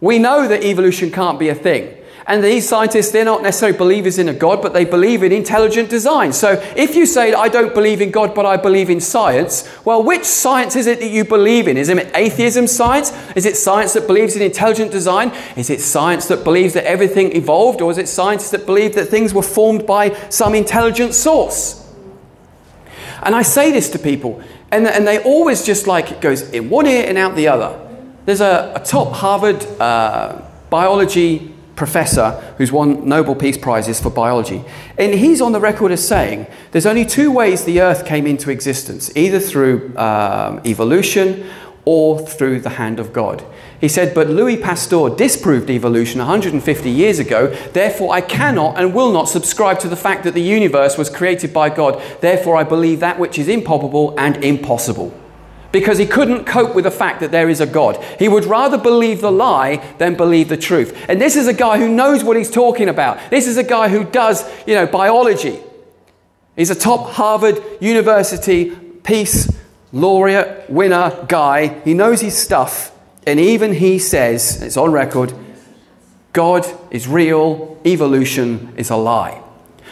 We 0.00 0.18
know 0.18 0.46
that 0.46 0.62
evolution 0.62 1.10
can't 1.10 1.38
be 1.38 1.48
a 1.48 1.54
thing. 1.54 1.97
And 2.28 2.44
these 2.44 2.68
scientists, 2.68 3.10
they're 3.10 3.24
not 3.24 3.42
necessarily 3.42 3.78
believers 3.78 4.18
in 4.18 4.28
a 4.28 4.34
God, 4.34 4.60
but 4.60 4.74
they 4.74 4.84
believe 4.84 5.22
in 5.22 5.32
intelligent 5.32 5.88
design. 5.88 6.34
So 6.34 6.62
if 6.76 6.94
you 6.94 7.06
say, 7.06 7.32
I 7.32 7.48
don't 7.48 7.72
believe 7.72 8.02
in 8.02 8.10
God, 8.10 8.34
but 8.34 8.44
I 8.44 8.58
believe 8.58 8.90
in 8.90 9.00
science, 9.00 9.66
well, 9.82 10.02
which 10.02 10.24
science 10.24 10.76
is 10.76 10.86
it 10.86 11.00
that 11.00 11.08
you 11.08 11.24
believe 11.24 11.68
in? 11.68 11.78
Is 11.78 11.88
it 11.88 12.10
atheism 12.14 12.66
science? 12.66 13.14
Is 13.34 13.46
it 13.46 13.56
science 13.56 13.94
that 13.94 14.06
believes 14.06 14.36
in 14.36 14.42
intelligent 14.42 14.92
design? 14.92 15.32
Is 15.56 15.70
it 15.70 15.80
science 15.80 16.26
that 16.26 16.44
believes 16.44 16.74
that 16.74 16.84
everything 16.84 17.34
evolved? 17.34 17.80
Or 17.80 17.90
is 17.90 17.96
it 17.96 18.08
science 18.08 18.50
that 18.50 18.66
believe 18.66 18.94
that 18.96 19.06
things 19.06 19.32
were 19.32 19.40
formed 19.42 19.86
by 19.86 20.14
some 20.28 20.54
intelligent 20.54 21.14
source? 21.14 21.90
And 23.22 23.34
I 23.34 23.40
say 23.40 23.72
this 23.72 23.88
to 23.92 23.98
people, 23.98 24.42
and, 24.70 24.86
and 24.86 25.06
they 25.06 25.22
always 25.22 25.64
just 25.64 25.86
like 25.86 26.12
it 26.12 26.20
goes 26.20 26.42
in 26.50 26.68
one 26.68 26.86
ear 26.86 27.06
and 27.08 27.16
out 27.16 27.36
the 27.36 27.48
other. 27.48 27.88
There's 28.26 28.42
a, 28.42 28.74
a 28.76 28.84
top 28.84 29.14
Harvard 29.14 29.64
uh, 29.80 30.42
biology 30.68 31.54
professor 31.78 32.32
who's 32.58 32.72
won 32.72 33.08
Nobel 33.08 33.36
Peace 33.36 33.56
Prizes 33.56 34.00
for 34.00 34.10
biology. 34.10 34.62
And 34.98 35.14
he's 35.14 35.40
on 35.40 35.52
the 35.52 35.60
record 35.60 35.92
as 35.92 36.06
saying 36.06 36.46
there's 36.72 36.84
only 36.84 37.06
two 37.06 37.30
ways 37.30 37.64
the 37.64 37.80
Earth 37.80 38.04
came 38.04 38.26
into 38.26 38.50
existence 38.50 39.16
either 39.16 39.40
through 39.40 39.96
um, 39.96 40.60
evolution 40.66 41.48
or 41.84 42.18
through 42.18 42.60
the 42.60 42.70
hand 42.70 43.00
of 43.00 43.14
God. 43.14 43.42
He 43.80 43.88
said, 43.88 44.12
But 44.12 44.28
Louis 44.28 44.56
Pasteur 44.56 45.08
disproved 45.08 45.70
evolution 45.70 46.18
150 46.18 46.90
years 46.90 47.18
ago, 47.18 47.46
therefore 47.72 48.12
I 48.12 48.20
cannot 48.20 48.76
and 48.76 48.92
will 48.92 49.12
not 49.12 49.28
subscribe 49.28 49.78
to 49.80 49.88
the 49.88 49.96
fact 49.96 50.24
that 50.24 50.34
the 50.34 50.42
universe 50.42 50.98
was 50.98 51.08
created 51.08 51.54
by 51.54 51.70
God. 51.70 52.02
Therefore 52.20 52.56
I 52.56 52.64
believe 52.64 53.00
that 53.00 53.18
which 53.18 53.38
is 53.38 53.48
improbable 53.48 54.14
and 54.18 54.44
impossible 54.44 55.14
because 55.70 55.98
he 55.98 56.06
couldn't 56.06 56.44
cope 56.44 56.74
with 56.74 56.84
the 56.84 56.90
fact 56.90 57.20
that 57.20 57.30
there 57.30 57.48
is 57.48 57.60
a 57.60 57.66
God. 57.66 58.02
He 58.18 58.28
would 58.28 58.44
rather 58.44 58.78
believe 58.78 59.20
the 59.20 59.32
lie 59.32 59.76
than 59.98 60.14
believe 60.14 60.48
the 60.48 60.56
truth. 60.56 61.04
And 61.08 61.20
this 61.20 61.36
is 61.36 61.46
a 61.46 61.52
guy 61.52 61.78
who 61.78 61.88
knows 61.88 62.24
what 62.24 62.36
he's 62.36 62.50
talking 62.50 62.88
about. 62.88 63.30
This 63.30 63.46
is 63.46 63.56
a 63.56 63.64
guy 63.64 63.88
who 63.88 64.04
does, 64.04 64.48
you 64.66 64.74
know, 64.74 64.86
biology. 64.86 65.60
He's 66.56 66.70
a 66.70 66.74
top 66.74 67.10
Harvard 67.10 67.62
University 67.80 68.74
peace 69.04 69.50
laureate 69.92 70.68
winner 70.68 71.26
guy. 71.28 71.80
He 71.80 71.94
knows 71.94 72.20
his 72.20 72.36
stuff. 72.36 72.92
And 73.26 73.38
even 73.38 73.74
he 73.74 73.98
says, 73.98 74.62
it's 74.62 74.76
on 74.76 74.90
record, 74.90 75.34
God 76.32 76.66
is 76.90 77.06
real, 77.06 77.78
evolution 77.84 78.72
is 78.76 78.90
a 78.90 78.96
lie. 78.96 79.42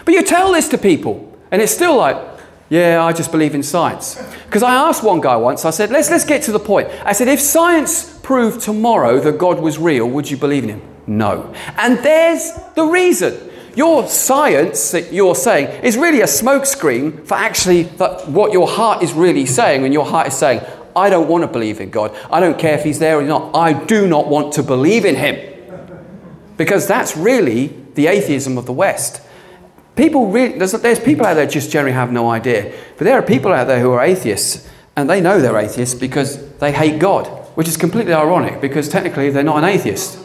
But 0.04 0.14
you 0.14 0.22
tell 0.22 0.52
this 0.52 0.68
to 0.68 0.78
people, 0.78 1.36
and 1.50 1.60
it's 1.60 1.72
still 1.72 1.96
like, 1.96 2.16
yeah, 2.68 3.04
I 3.04 3.12
just 3.12 3.30
believe 3.30 3.54
in 3.54 3.62
science. 3.62 4.20
Because 4.44 4.62
I 4.62 4.74
asked 4.74 5.04
one 5.04 5.20
guy 5.20 5.36
once, 5.36 5.64
I 5.64 5.70
said, 5.70 5.90
let's, 5.90 6.10
let's 6.10 6.24
get 6.24 6.42
to 6.44 6.52
the 6.52 6.58
point. 6.58 6.88
I 7.04 7.12
said, 7.12 7.28
if 7.28 7.40
science 7.40 8.18
proved 8.22 8.60
tomorrow 8.60 9.20
that 9.20 9.38
God 9.38 9.60
was 9.60 9.78
real, 9.78 10.08
would 10.08 10.30
you 10.30 10.36
believe 10.36 10.64
in 10.64 10.70
him? 10.70 10.82
No. 11.06 11.54
And 11.76 11.98
there's 11.98 12.52
the 12.74 12.84
reason. 12.84 13.50
Your 13.76 14.08
science 14.08 14.90
that 14.92 15.12
you're 15.12 15.34
saying 15.34 15.84
is 15.84 15.96
really 15.96 16.22
a 16.22 16.26
smokescreen 16.26 17.26
for 17.26 17.34
actually 17.34 17.84
what 17.84 18.52
your 18.52 18.66
heart 18.66 19.02
is 19.02 19.12
really 19.12 19.46
saying. 19.46 19.82
When 19.82 19.92
your 19.92 20.06
heart 20.06 20.28
is 20.28 20.34
saying, 20.34 20.62
I 20.96 21.10
don't 21.10 21.28
want 21.28 21.42
to 21.42 21.48
believe 21.48 21.80
in 21.80 21.90
God. 21.90 22.16
I 22.30 22.40
don't 22.40 22.58
care 22.58 22.74
if 22.76 22.82
he's 22.82 22.98
there 22.98 23.18
or 23.18 23.22
not. 23.22 23.54
I 23.54 23.74
do 23.74 24.06
not 24.06 24.28
want 24.28 24.54
to 24.54 24.62
believe 24.62 25.04
in 25.04 25.14
him. 25.14 25.36
Because 26.56 26.86
that's 26.88 27.16
really 27.16 27.66
the 27.94 28.06
atheism 28.06 28.56
of 28.56 28.64
the 28.64 28.72
West. 28.72 29.20
People 29.96 30.26
really, 30.26 30.58
there's, 30.58 30.72
there's 30.72 31.00
people 31.00 31.24
out 31.24 31.34
there 31.34 31.46
just 31.46 31.70
generally 31.70 31.94
have 31.94 32.12
no 32.12 32.30
idea. 32.30 32.72
But 32.98 33.04
there 33.04 33.18
are 33.18 33.22
people 33.22 33.52
out 33.52 33.66
there 33.66 33.80
who 33.80 33.90
are 33.92 34.02
atheists, 34.02 34.68
and 34.94 35.08
they 35.08 35.22
know 35.22 35.40
they're 35.40 35.58
atheists 35.58 35.94
because 35.94 36.52
they 36.58 36.70
hate 36.70 36.98
God, 36.98 37.26
which 37.56 37.66
is 37.66 37.78
completely 37.78 38.12
ironic 38.12 38.60
because 38.60 38.90
technically 38.90 39.30
they're 39.30 39.42
not 39.42 39.58
an 39.58 39.64
atheist. 39.64 40.22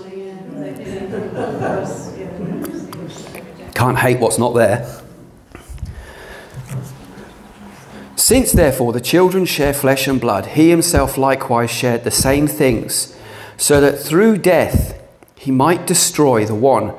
Can't 3.73 3.97
hate 3.97 4.19
what's 4.19 4.37
not 4.37 4.53
there. 4.53 5.01
Since 8.17 8.51
therefore 8.51 8.93
the 8.93 9.01
children 9.01 9.45
share 9.45 9.73
flesh 9.73 10.05
and 10.07 10.19
blood, 10.21 10.47
he 10.47 10.69
himself 10.69 11.17
likewise 11.17 11.71
shared 11.71 12.03
the 12.03 12.11
same 12.11 12.45
things, 12.45 13.17
so 13.57 13.79
that 13.79 13.97
through 13.97 14.37
death 14.37 15.01
he 15.35 15.49
might 15.49 15.87
destroy 15.87 16.45
the 16.45 16.55
one 16.55 16.93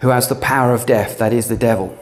who 0.00 0.08
has 0.08 0.28
the 0.28 0.34
power 0.34 0.72
of 0.74 0.86
death, 0.86 1.18
that 1.18 1.32
is 1.32 1.48
the 1.48 1.56
devil. 1.56 1.96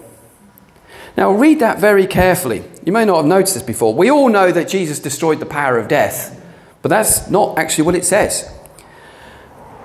Now, 1.17 1.33
read 1.33 1.61
that 1.61 1.79
very 1.79 2.07
carefully. 2.07 2.65
You 2.85 2.93
may 2.93 3.05
not 3.05 3.17
have 3.17 3.27
noticed 3.27 3.55
this 3.55 3.63
before. 3.63 3.95
We 3.95 4.11
all 4.11 4.29
know 4.29 4.51
that 4.51 4.69
Jesus 4.69 4.99
destroyed 4.99 5.41
the 5.41 5.47
power 5.47 5.79
of 5.79 5.89
death, 5.89 6.41
but 6.81 6.89
that's 6.89 7.29
not 7.29 7.59
actually 7.59 7.85
what 7.85 7.95
it 7.95 8.05
says. 8.05 8.51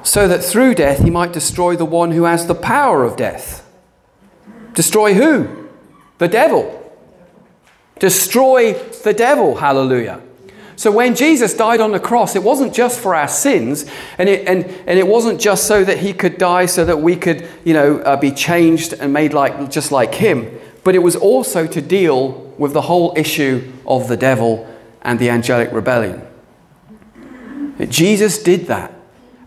So 0.04 0.28
that 0.28 0.44
through 0.44 0.76
death 0.76 1.00
he 1.00 1.10
might 1.10 1.34
destroy 1.34 1.76
the 1.76 1.86
one 1.86 2.12
who 2.12 2.24
has 2.24 2.48
the 2.48 2.56
power 2.56 3.04
of 3.04 3.18
death. 3.18 3.70
Destroy 4.74 5.14
who? 5.14 5.68
The 6.18 6.28
devil. 6.28 6.74
Destroy 8.00 8.74
the 8.74 9.14
devil. 9.14 9.56
Hallelujah. 9.56 10.22
So 10.78 10.92
when 10.92 11.16
Jesus 11.16 11.56
died 11.56 11.82
on 11.82 11.92
the 11.92 12.00
cross, 12.00 12.36
it 12.36 12.44
wasn't 12.44 12.72
just 12.72 13.00
for 13.00 13.16
our 13.16 13.28
sins, 13.28 13.90
and 14.20 14.30
it, 14.30 14.48
and, 14.48 14.64
and 14.64 15.00
it 15.00 15.08
wasn't 15.08 15.42
just 15.42 15.66
so 15.66 15.84
that 15.84 15.98
he 15.98 16.14
could 16.14 16.38
die 16.38 16.68
so 16.68 16.86
that 16.86 17.02
we 17.02 17.16
could, 17.16 17.48
you 17.66 17.74
know, 17.74 17.98
uh, 18.02 18.16
be 18.16 18.32
changed 18.32 18.94
and 18.94 19.12
made 19.12 19.34
like, 19.34 19.72
just 19.72 19.92
like 19.92 20.14
him, 20.14 20.46
but 20.88 20.96
it 20.96 21.00
was 21.00 21.18
also 21.18 21.68
to 21.68 21.82
deal 21.82 22.30
with 22.58 22.72
the 22.72 22.84
whole 22.84 23.12
issue 23.18 23.74
of 23.86 24.08
the 24.08 24.16
devil 24.16 24.66
and 25.02 25.20
the 25.20 25.30
angelic 25.30 25.70
rebellion. 25.74 26.26
Jesus 27.90 28.42
did 28.42 28.68
that. 28.68 28.94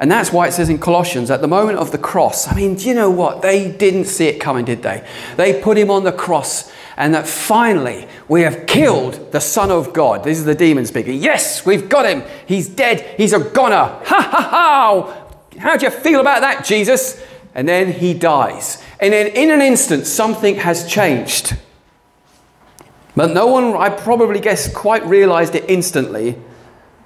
And 0.00 0.12
that's 0.12 0.35
why 0.35 0.48
it 0.48 0.53
says 0.53 0.68
in 0.68 0.76
Colossians, 0.76 1.31
at 1.31 1.40
the 1.40 1.48
moment 1.48 1.79
of 1.79 1.92
the 1.92 1.96
cross, 1.96 2.46
I 2.46 2.55
mean, 2.55 2.74
do 2.74 2.87
you 2.87 2.94
know 2.94 3.09
what? 3.09 3.40
They 3.40 3.72
didn't 3.72 4.05
see 4.05 4.26
it 4.26 4.38
coming, 4.38 4.66
did 4.66 4.83
they? 4.83 5.03
They 5.38 5.62
put 5.62 5.79
him 5.79 5.90
on 5.90 6.05
the 6.05 6.12
cross 6.12 6.70
and 6.98 7.14
that 7.14 7.26
finally 7.26 8.07
we 8.29 8.42
have 8.42 8.66
killed 8.66 9.33
the 9.33 9.40
Son 9.40 9.70
of 9.70 9.94
God. 9.94 10.22
This 10.24 10.37
is 10.37 10.44
the 10.44 10.55
demon 10.55 10.85
speaking. 10.85 11.22
Yes, 11.22 11.64
we've 11.64 11.88
got 11.88 12.05
him. 12.05 12.22
He's 12.44 12.68
dead. 12.68 13.14
He's 13.16 13.33
a 13.33 13.40
goner. 13.40 13.76
Ha 13.76 14.03
ha 14.05 14.48
ha! 14.50 15.59
How 15.59 15.79
do 15.79 15.87
you 15.87 15.90
feel 15.90 16.20
about 16.20 16.42
that, 16.42 16.66
Jesus? 16.66 17.18
And 17.55 17.66
then 17.66 17.94
he 17.94 18.12
dies. 18.12 18.83
And 19.00 19.12
then 19.12 19.28
in 19.28 19.50
an 19.50 19.62
instant, 19.62 20.06
something 20.06 20.56
has 20.56 20.86
changed. 20.90 21.56
But 23.16 23.32
no 23.32 23.46
one, 23.46 23.74
I 23.76 23.88
probably 23.88 24.40
guess, 24.40 24.72
quite 24.72 25.04
realized 25.06 25.54
it 25.54 25.64
instantly. 25.68 26.36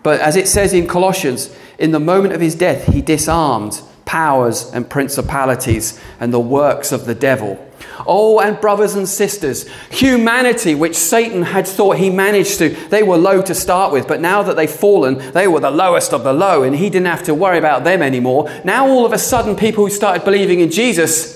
But 0.02 0.20
as 0.20 0.37
it 0.37 0.48
says 0.48 0.72
in 0.72 0.87
Colossians, 0.87 1.54
in 1.78 1.92
the 1.92 2.00
moment 2.00 2.35
of 2.35 2.40
his 2.40 2.54
death, 2.54 2.92
he 2.92 3.00
disarmed 3.00 3.80
powers 4.04 4.70
and 4.72 4.88
principalities 4.88 5.98
and 6.20 6.33
the 6.33 6.40
works 6.40 6.92
of 6.92 7.07
the 7.07 7.14
devil. 7.14 7.59
Oh, 8.07 8.38
and 8.38 8.61
brothers 8.61 8.94
and 8.94 9.09
sisters, 9.09 9.68
humanity, 9.90 10.74
which 10.74 10.94
Satan 10.94 11.42
had 11.42 11.66
thought 11.66 11.96
he 11.96 12.11
managed 12.11 12.59
to, 12.59 12.70
they 12.88 13.02
were 13.02 13.16
low 13.16 13.40
to 13.42 13.54
start 13.54 13.92
with, 13.92 14.07
but 14.07 14.20
now 14.20 14.42
that 14.42 14.57
they've 14.57 14.70
fallen, 14.70 15.18
they 15.33 15.48
were 15.48 15.61
the 15.61 15.70
lowest 15.70 16.12
of 16.12 16.22
the 16.22 16.33
low, 16.33 16.62
and 16.62 16.76
he 16.76 16.90
didn't 16.90 17.07
have 17.07 17.22
to 17.24 17.35
worry 17.35 17.59
about 17.59 17.85
them 17.85 18.02
anymore. 18.02 18.50
Now, 18.64 18.87
all 18.87 19.07
of 19.07 19.12
a 19.12 19.18
sudden, 19.18 19.57
people 19.57 19.85
who 19.85 19.90
started 19.90 20.24
believing 20.24 20.61
in 20.61 20.70
Jesus, 20.70 21.34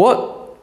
what? 0.00 0.56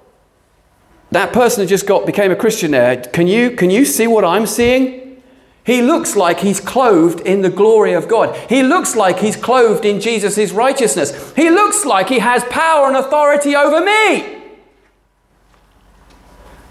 That 1.11 1.31
person 1.31 1.63
who 1.63 1.67
just 1.67 1.87
got 1.87 2.05
became 2.05 2.31
a 2.31 2.35
Christian 2.35 2.71
there. 2.71 2.97
Can 2.97 3.27
you 3.27 3.51
can 3.51 3.69
you 3.69 3.85
see 3.85 4.07
what 4.07 4.25
I'm 4.25 4.45
seeing? 4.45 5.23
He 5.63 5.81
looks 5.81 6.15
like 6.15 6.39
he's 6.39 6.61
clothed 6.61 7.19
in 7.21 7.41
the 7.41 7.49
glory 7.49 7.91
of 7.91 8.07
God. 8.07 8.35
He 8.49 8.63
looks 8.63 8.95
like 8.95 9.19
he's 9.19 9.35
clothed 9.35 9.83
in 9.83 9.99
Jesus' 9.99 10.51
righteousness. 10.51 11.33
He 11.35 11.49
looks 11.49 11.83
like 11.83 12.07
he 12.07 12.19
has 12.19 12.43
power 12.45 12.87
and 12.87 12.95
authority 12.95 13.53
over 13.53 13.85
me. 13.85 14.37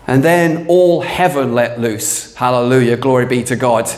And 0.06 0.22
then 0.22 0.66
all 0.68 1.02
heaven 1.02 1.54
let 1.54 1.78
loose. 1.78 2.34
Hallelujah. 2.36 2.96
Glory 2.96 3.26
be 3.26 3.42
to 3.44 3.56
God. 3.56 3.90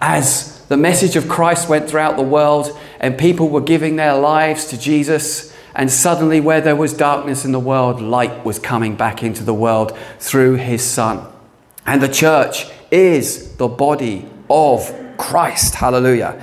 As 0.00 0.64
the 0.66 0.78
message 0.78 1.16
of 1.16 1.28
Christ 1.28 1.68
went 1.68 1.90
throughout 1.90 2.16
the 2.16 2.22
world 2.22 2.78
and 3.00 3.18
people 3.18 3.50
were 3.50 3.60
giving 3.60 3.96
their 3.96 4.16
lives 4.16 4.66
to 4.68 4.78
Jesus, 4.78 5.51
and 5.74 5.90
suddenly, 5.90 6.40
where 6.40 6.60
there 6.60 6.76
was 6.76 6.92
darkness 6.92 7.44
in 7.44 7.52
the 7.52 7.60
world, 7.60 8.00
light 8.00 8.44
was 8.44 8.58
coming 8.58 8.94
back 8.94 9.22
into 9.22 9.42
the 9.42 9.54
world 9.54 9.96
through 10.18 10.56
his 10.56 10.82
Son. 10.82 11.26
And 11.86 12.02
the 12.02 12.08
church 12.08 12.66
is 12.90 13.56
the 13.56 13.68
body 13.68 14.28
of 14.50 14.94
Christ. 15.16 15.76
Hallelujah. 15.76 16.40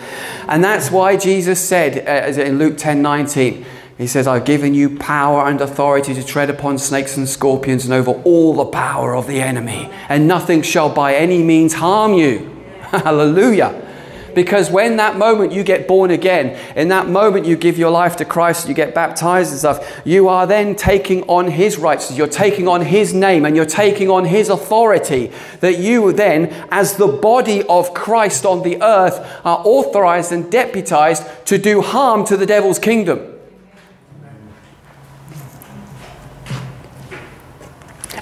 And 0.47 0.63
that's 0.63 0.89
why 0.89 1.15
Jesus 1.17 1.59
said 1.59 2.07
uh, 2.07 2.41
in 2.41 2.57
Luke 2.57 2.77
10 2.77 3.01
19, 3.01 3.65
he 3.97 4.07
says, 4.07 4.27
I've 4.27 4.45
given 4.45 4.73
you 4.73 4.97
power 4.97 5.45
and 5.45 5.59
authority 5.59 6.13
to 6.13 6.23
tread 6.23 6.49
upon 6.49 6.77
snakes 6.77 7.17
and 7.17 7.27
scorpions 7.27 7.83
and 7.83 7.93
over 7.93 8.11
all 8.23 8.53
the 8.53 8.65
power 8.65 9.13
of 9.13 9.27
the 9.27 9.41
enemy, 9.41 9.89
and 10.07 10.27
nothing 10.27 10.61
shall 10.61 10.89
by 10.89 11.15
any 11.15 11.43
means 11.43 11.73
harm 11.73 12.13
you. 12.13 12.63
Hallelujah. 12.79 13.88
Because 14.35 14.69
when 14.69 14.97
that 14.97 15.17
moment 15.17 15.51
you 15.51 15.63
get 15.63 15.87
born 15.87 16.11
again, 16.11 16.57
in 16.75 16.89
that 16.89 17.07
moment 17.07 17.45
you 17.45 17.55
give 17.55 17.77
your 17.77 17.91
life 17.91 18.15
to 18.17 18.25
Christ, 18.25 18.67
you 18.67 18.73
get 18.73 18.93
baptized 18.95 19.51
and 19.51 19.59
stuff, 19.59 20.01
you 20.05 20.27
are 20.27 20.45
then 20.45 20.75
taking 20.75 21.23
on 21.23 21.47
His 21.47 21.77
righteousness, 21.77 22.17
you're 22.17 22.27
taking 22.27 22.67
on 22.67 22.81
His 22.81 23.13
name, 23.13 23.45
and 23.45 23.55
you're 23.55 23.65
taking 23.65 24.09
on 24.09 24.25
His 24.25 24.49
authority. 24.49 25.31
That 25.61 25.79
you 25.79 26.13
then, 26.13 26.47
as 26.71 26.97
the 26.97 27.07
body 27.07 27.63
of 27.63 27.93
Christ 27.93 28.45
on 28.45 28.63
the 28.63 28.81
earth, 28.81 29.19
are 29.43 29.61
authorized 29.65 30.31
and 30.31 30.51
deputized 30.51 31.25
to 31.45 31.57
do 31.57 31.81
harm 31.81 32.25
to 32.25 32.37
the 32.37 32.45
devil's 32.45 32.79
kingdom. 32.79 33.35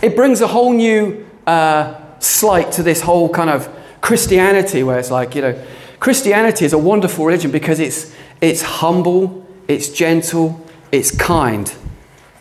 It 0.01 0.15
brings 0.15 0.41
a 0.41 0.47
whole 0.47 0.73
new 0.73 1.27
uh, 1.47 1.95
slight 2.19 2.71
to 2.73 2.83
this 2.83 3.01
whole 3.01 3.29
kind 3.29 3.49
of 3.49 3.67
Christianity 4.01 4.83
where 4.83 4.99
it's 4.99 5.11
like, 5.11 5.33
you 5.33 5.41
know, 5.41 5.65
Christianity 5.99 6.65
is 6.65 6.73
a 6.73 6.77
wonderful 6.77 7.25
religion 7.25 7.51
because 7.51 7.79
it's, 7.79 8.13
it's 8.41 8.61
humble, 8.61 9.47
it's 9.67 9.89
gentle, 9.89 10.65
it's 10.91 11.11
kind, 11.15 11.73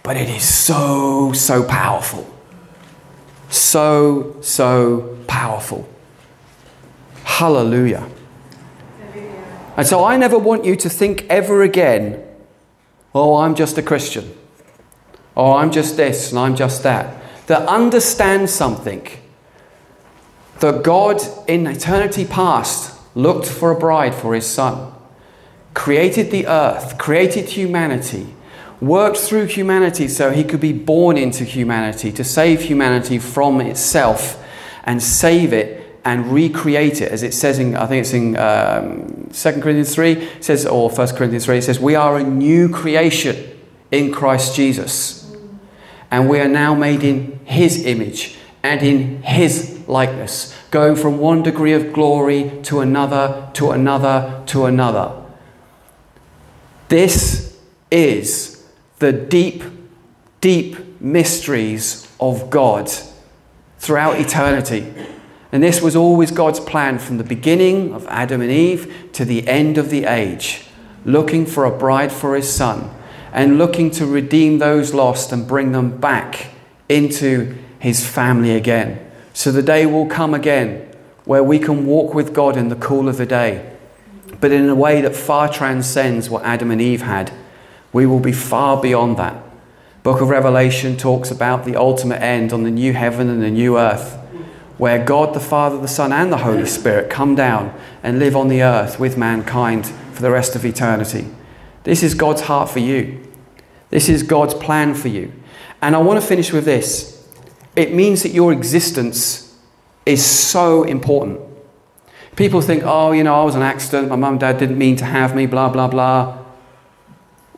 but 0.03 0.17
it 0.17 0.29
is 0.29 0.47
so, 0.47 1.33
so 1.33 1.65
powerful. 1.65 2.33
So, 3.49 4.37
so 4.41 5.19
powerful. 5.27 5.89
Hallelujah. 7.25 8.09
And 9.77 9.87
so 9.87 10.05
I 10.05 10.17
never 10.17 10.39
want 10.39 10.65
you 10.65 10.75
to 10.77 10.89
think 10.89 11.27
ever 11.29 11.63
again, 11.63 12.23
oh, 13.15 13.37
I'm 13.37 13.55
just 13.55 13.77
a 13.79 13.83
Christian. 13.83 14.35
Oh, 15.37 15.53
I'm 15.53 15.71
just 15.71 15.97
this 15.97 16.31
and 16.31 16.39
I'm 16.39 16.57
just 16.57 16.83
that. 16.83 17.23
That 17.47 17.69
understand 17.69 18.49
something. 18.49 19.07
That 20.61 20.83
God 20.83 21.21
in 21.47 21.67
eternity 21.67 22.25
past 22.25 22.96
looked 23.17 23.49
for 23.49 23.73
a 23.73 23.75
bride 23.75 24.15
for 24.15 24.35
his 24.35 24.47
son, 24.47 24.93
created 25.75 26.31
the 26.31 26.47
earth, 26.47 26.99
created 26.99 27.47
humanity, 27.49 28.35
worked 28.81 29.17
through 29.17 29.47
humanity 29.47 30.07
so 30.07 30.31
he 30.31 30.45
could 30.45 30.61
be 30.61 30.73
born 30.73 31.17
into 31.17 31.43
humanity 31.43 32.13
to 32.13 32.23
save 32.23 32.61
humanity 32.61 33.19
from 33.19 33.61
itself 33.61 34.45
and 34.85 35.03
save 35.03 35.53
it 35.53 35.99
and 36.05 36.31
recreate 36.33 37.01
it. 37.01 37.11
As 37.11 37.23
it 37.23 37.33
says 37.33 37.59
in 37.59 37.75
i 37.75 37.87
think 37.87 38.03
it's 38.03 38.13
in 38.13 38.37
um, 38.37 39.29
2 39.33 39.53
corinthians 39.61 39.95
3 39.95 40.13
it 40.13 40.45
says 40.45 40.67
or 40.67 40.91
1 40.91 41.09
corinthians 41.17 41.47
3 41.47 41.59
it 41.59 41.63
says 41.63 41.81
we 41.81 41.95
are 41.95 42.19
a 42.19 42.23
new 42.23 42.69
creation 42.69 43.59
in 43.91 44.13
christ 44.13 44.55
jesus 44.55 45.35
and 46.11 46.29
we 46.29 46.39
are 46.39 46.49
now 46.49 46.75
made 46.75 47.03
in 47.03 47.41
his 47.45 47.85
image 47.85 48.37
and 48.63 48.83
in 48.83 49.23
his 49.23 49.76
likeness 49.89 50.55
going 50.71 50.97
from 50.97 51.19
one 51.19 51.43
degree 51.43 51.73
of 51.73 51.93
glory 51.93 52.61
to 52.65 52.81
another, 52.81 53.49
to 53.55 53.71
another, 53.71 54.43
to 54.47 54.65
another. 54.65 55.23
This 56.89 57.59
is 57.91 58.65
the 58.99 59.13
deep, 59.13 59.65
deep 60.41 61.01
mysteries 61.01 62.11
of 62.21 62.51
God 62.51 62.91
throughout 63.79 64.21
eternity. 64.21 64.93
And 65.53 65.63
this 65.63 65.81
was 65.81 65.97
always 65.97 66.31
God's 66.31 66.61
plan 66.61 66.99
from 66.99 67.19
the 67.19 67.25
beginning 67.25 67.95
of 67.95 68.07
Adam 68.09 68.41
and 68.41 68.51
Eve 68.51 69.11
to 69.13 69.25
the 69.25 69.47
end 69.47 69.79
of 69.79 69.91
the 69.91 70.05
age, 70.05 70.67
looking 71.05 71.47
for 71.47 71.65
a 71.65 71.77
bride 71.77 72.13
for 72.13 72.35
his 72.35 72.53
son 72.53 72.91
and 73.33 73.59
looking 73.59 73.91
to 73.93 74.07
redeem 74.07 74.59
those 74.59 74.95
lost 74.95 75.33
and 75.33 75.47
bring 75.47 75.73
them 75.73 75.97
back 75.99 76.49
into 76.89 77.57
his 77.79 78.07
family 78.07 78.57
again. 78.57 79.06
So 79.37 79.53
the 79.53 79.63
day 79.63 79.85
will 79.85 80.07
come 80.07 80.33
again 80.33 80.89
where 81.27 81.45
we 81.45 81.59
can 81.59 81.85
walk 81.85 82.15
with 82.15 82.33
God 82.33 82.57
in 82.57 82.71
the 82.71 82.75
cool 82.75 83.07
of 83.07 83.19
the 83.19 83.27
day, 83.27 83.71
but 84.41 84.51
in 84.51 84.67
a 84.67 84.75
way 84.75 85.03
that 85.03 85.15
far 85.15 85.53
transcends 85.53 86.31
what 86.31 86.43
Adam 86.43 86.71
and 86.71 86.81
Eve 86.81 87.03
had. 87.03 87.31
We 87.93 88.07
will 88.07 88.19
be 88.19 88.33
far 88.33 88.81
beyond 88.81 89.19
that. 89.19 89.37
Book 90.03 90.23
of 90.23 90.31
Revelation 90.31 90.97
talks 90.97 91.31
about 91.31 91.67
the 91.67 91.77
ultimate 91.77 92.23
end 92.23 92.51
on 92.51 92.63
the 92.63 92.71
new 92.71 92.95
heaven 92.95 93.29
and 93.29 93.43
the 93.43 93.51
new 93.51 93.77
earth, 93.77 94.15
where 94.79 95.05
God 95.05 95.35
the 95.35 95.41
Father, 95.41 95.77
the 95.77 95.87
Son, 95.87 96.15
and 96.15 96.33
the 96.33 96.39
Holy 96.39 96.65
Spirit 96.65 97.11
come 97.11 97.35
down 97.35 97.79
and 98.03 98.19
live 98.19 98.37
on 98.37 98.49
the 98.49 98.63
earth 98.63 98.99
with 98.99 99.19
mankind 99.19 99.85
for 100.15 100.23
the 100.23 100.31
rest 100.31 100.57
of 100.57 100.65
eternity. 100.65 101.29
This 101.85 102.03
is 102.03 102.15
God's 102.15 102.41
heart 102.41 102.71
for 102.71 102.79
you. 102.79 103.23
This 103.91 104.09
is 104.09 104.23
God's 104.23 104.55
plan 104.55 104.95
for 104.95 105.09
you. 105.09 105.31
And 105.83 105.95
I 105.95 105.99
want 105.99 106.19
to 106.19 106.27
finish 106.27 106.55
with 106.55 106.65
this. 106.65 107.16
It 107.77 107.93
means 107.93 108.23
that 108.23 108.31
your 108.31 108.53
existence 108.53 109.55
is 110.07 110.25
so 110.25 110.83
important. 110.85 111.41
People 112.35 112.61
think, 112.61 112.83
oh, 112.85 113.13
you 113.13 113.23
know, 113.23 113.35
I 113.35 113.45
was 113.45 113.55
an 113.55 113.63
accident, 113.63 114.09
my 114.09 114.17
mum 114.17 114.35
and 114.35 114.41
dad 114.41 114.59
didn't 114.59 114.79
mean 114.79 114.97
to 114.97 115.05
have 115.05 115.35
me, 115.35 115.47
blah, 115.47 115.69
blah, 115.69 115.89
blah, 115.89 116.39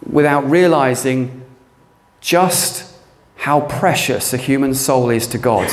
without 0.04 0.48
realizing 0.48 1.44
just 2.20 2.92
how 3.36 3.60
precious 3.62 4.32
a 4.32 4.36
human 4.36 4.74
soul 4.74 5.10
is 5.10 5.26
to 5.28 5.38
God. 5.38 5.70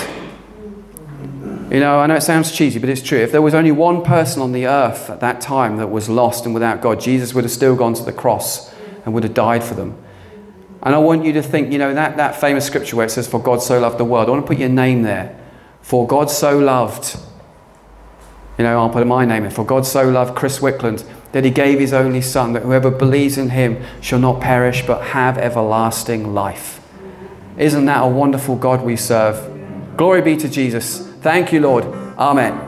You 1.72 1.80
know, 1.80 2.00
I 2.00 2.06
know 2.06 2.16
it 2.16 2.22
sounds 2.22 2.52
cheesy, 2.52 2.80
but 2.80 2.90
it's 2.90 3.02
true. 3.02 3.18
If 3.18 3.32
there 3.32 3.42
was 3.42 3.56
only 3.56 3.72
one 3.72 4.04
person 4.04 4.42
on 4.42 4.52
the 4.52 4.68
earth 4.68 5.10
at 5.10 5.20
that 5.22 5.42
time 5.42 5.78
that 5.78 5.88
was 5.88 6.08
lost 6.08 6.46
and 6.46 6.54
without 6.54 6.82
God, 6.82 7.00
Jesus 7.00 7.34
would 7.34 7.44
have 7.44 7.52
still 7.52 7.76
gone 7.76 7.96
to 7.96 8.04
the 8.04 8.14
cross 8.14 8.74
and 9.04 9.14
would 9.14 9.24
have 9.24 9.34
died 9.34 9.64
for 9.64 9.74
them. 9.74 9.98
And 10.86 10.94
I 10.94 11.00
want 11.00 11.26
you 11.26 11.34
to 11.34 11.42
think, 11.42 11.74
you 11.74 11.80
know, 11.80 11.94
that, 11.96 12.16
that 12.18 12.40
famous 12.40 12.66
scripture 12.66 12.96
where 12.96 13.08
it 13.08 13.10
says, 13.10 13.28
For 13.28 13.42
God 13.42 13.62
so 13.62 13.80
loved 13.80 13.98
the 13.98 14.06
world, 14.06 14.28
I 14.28 14.32
want 14.32 14.46
to 14.46 14.48
put 14.48 14.60
your 14.60 14.70
name 14.70 15.02
there. 15.02 15.38
For 15.82 16.08
God 16.08 16.30
so 16.30 16.58
loved, 16.58 17.18
you 18.58 18.64
know, 18.64 18.80
I'll 18.80 18.90
put 18.90 19.06
my 19.06 19.26
name 19.26 19.44
in. 19.44 19.52
For 19.52 19.66
God 19.66 19.86
so 19.86 20.08
loved 20.08 20.36
Chris 20.36 20.60
Wickland 20.60 21.04
that 21.32 21.44
he 21.44 21.50
gave 21.50 21.80
his 21.80 21.92
only 21.92 22.22
Son, 22.22 22.54
that 22.54 22.62
whoever 22.62 22.90
believes 22.90 23.38
in 23.38 23.50
him 23.50 23.84
shall 24.00 24.20
not 24.20 24.40
perish 24.40 24.86
but 24.86 25.02
have 25.08 25.38
everlasting 25.38 26.34
life. 26.34 26.80
Isn't 27.58 27.86
that 27.86 28.04
a 28.04 28.08
wonderful 28.08 28.56
God 28.56 28.84
we 28.84 28.96
serve? 28.96 29.98
Glory 29.98 30.22
be 30.22 30.38
to 30.38 30.48
Jesus. 30.48 31.08
Thank 31.22 31.52
you, 31.52 31.62
Lord. 31.62 31.86
Amen. 32.18 32.65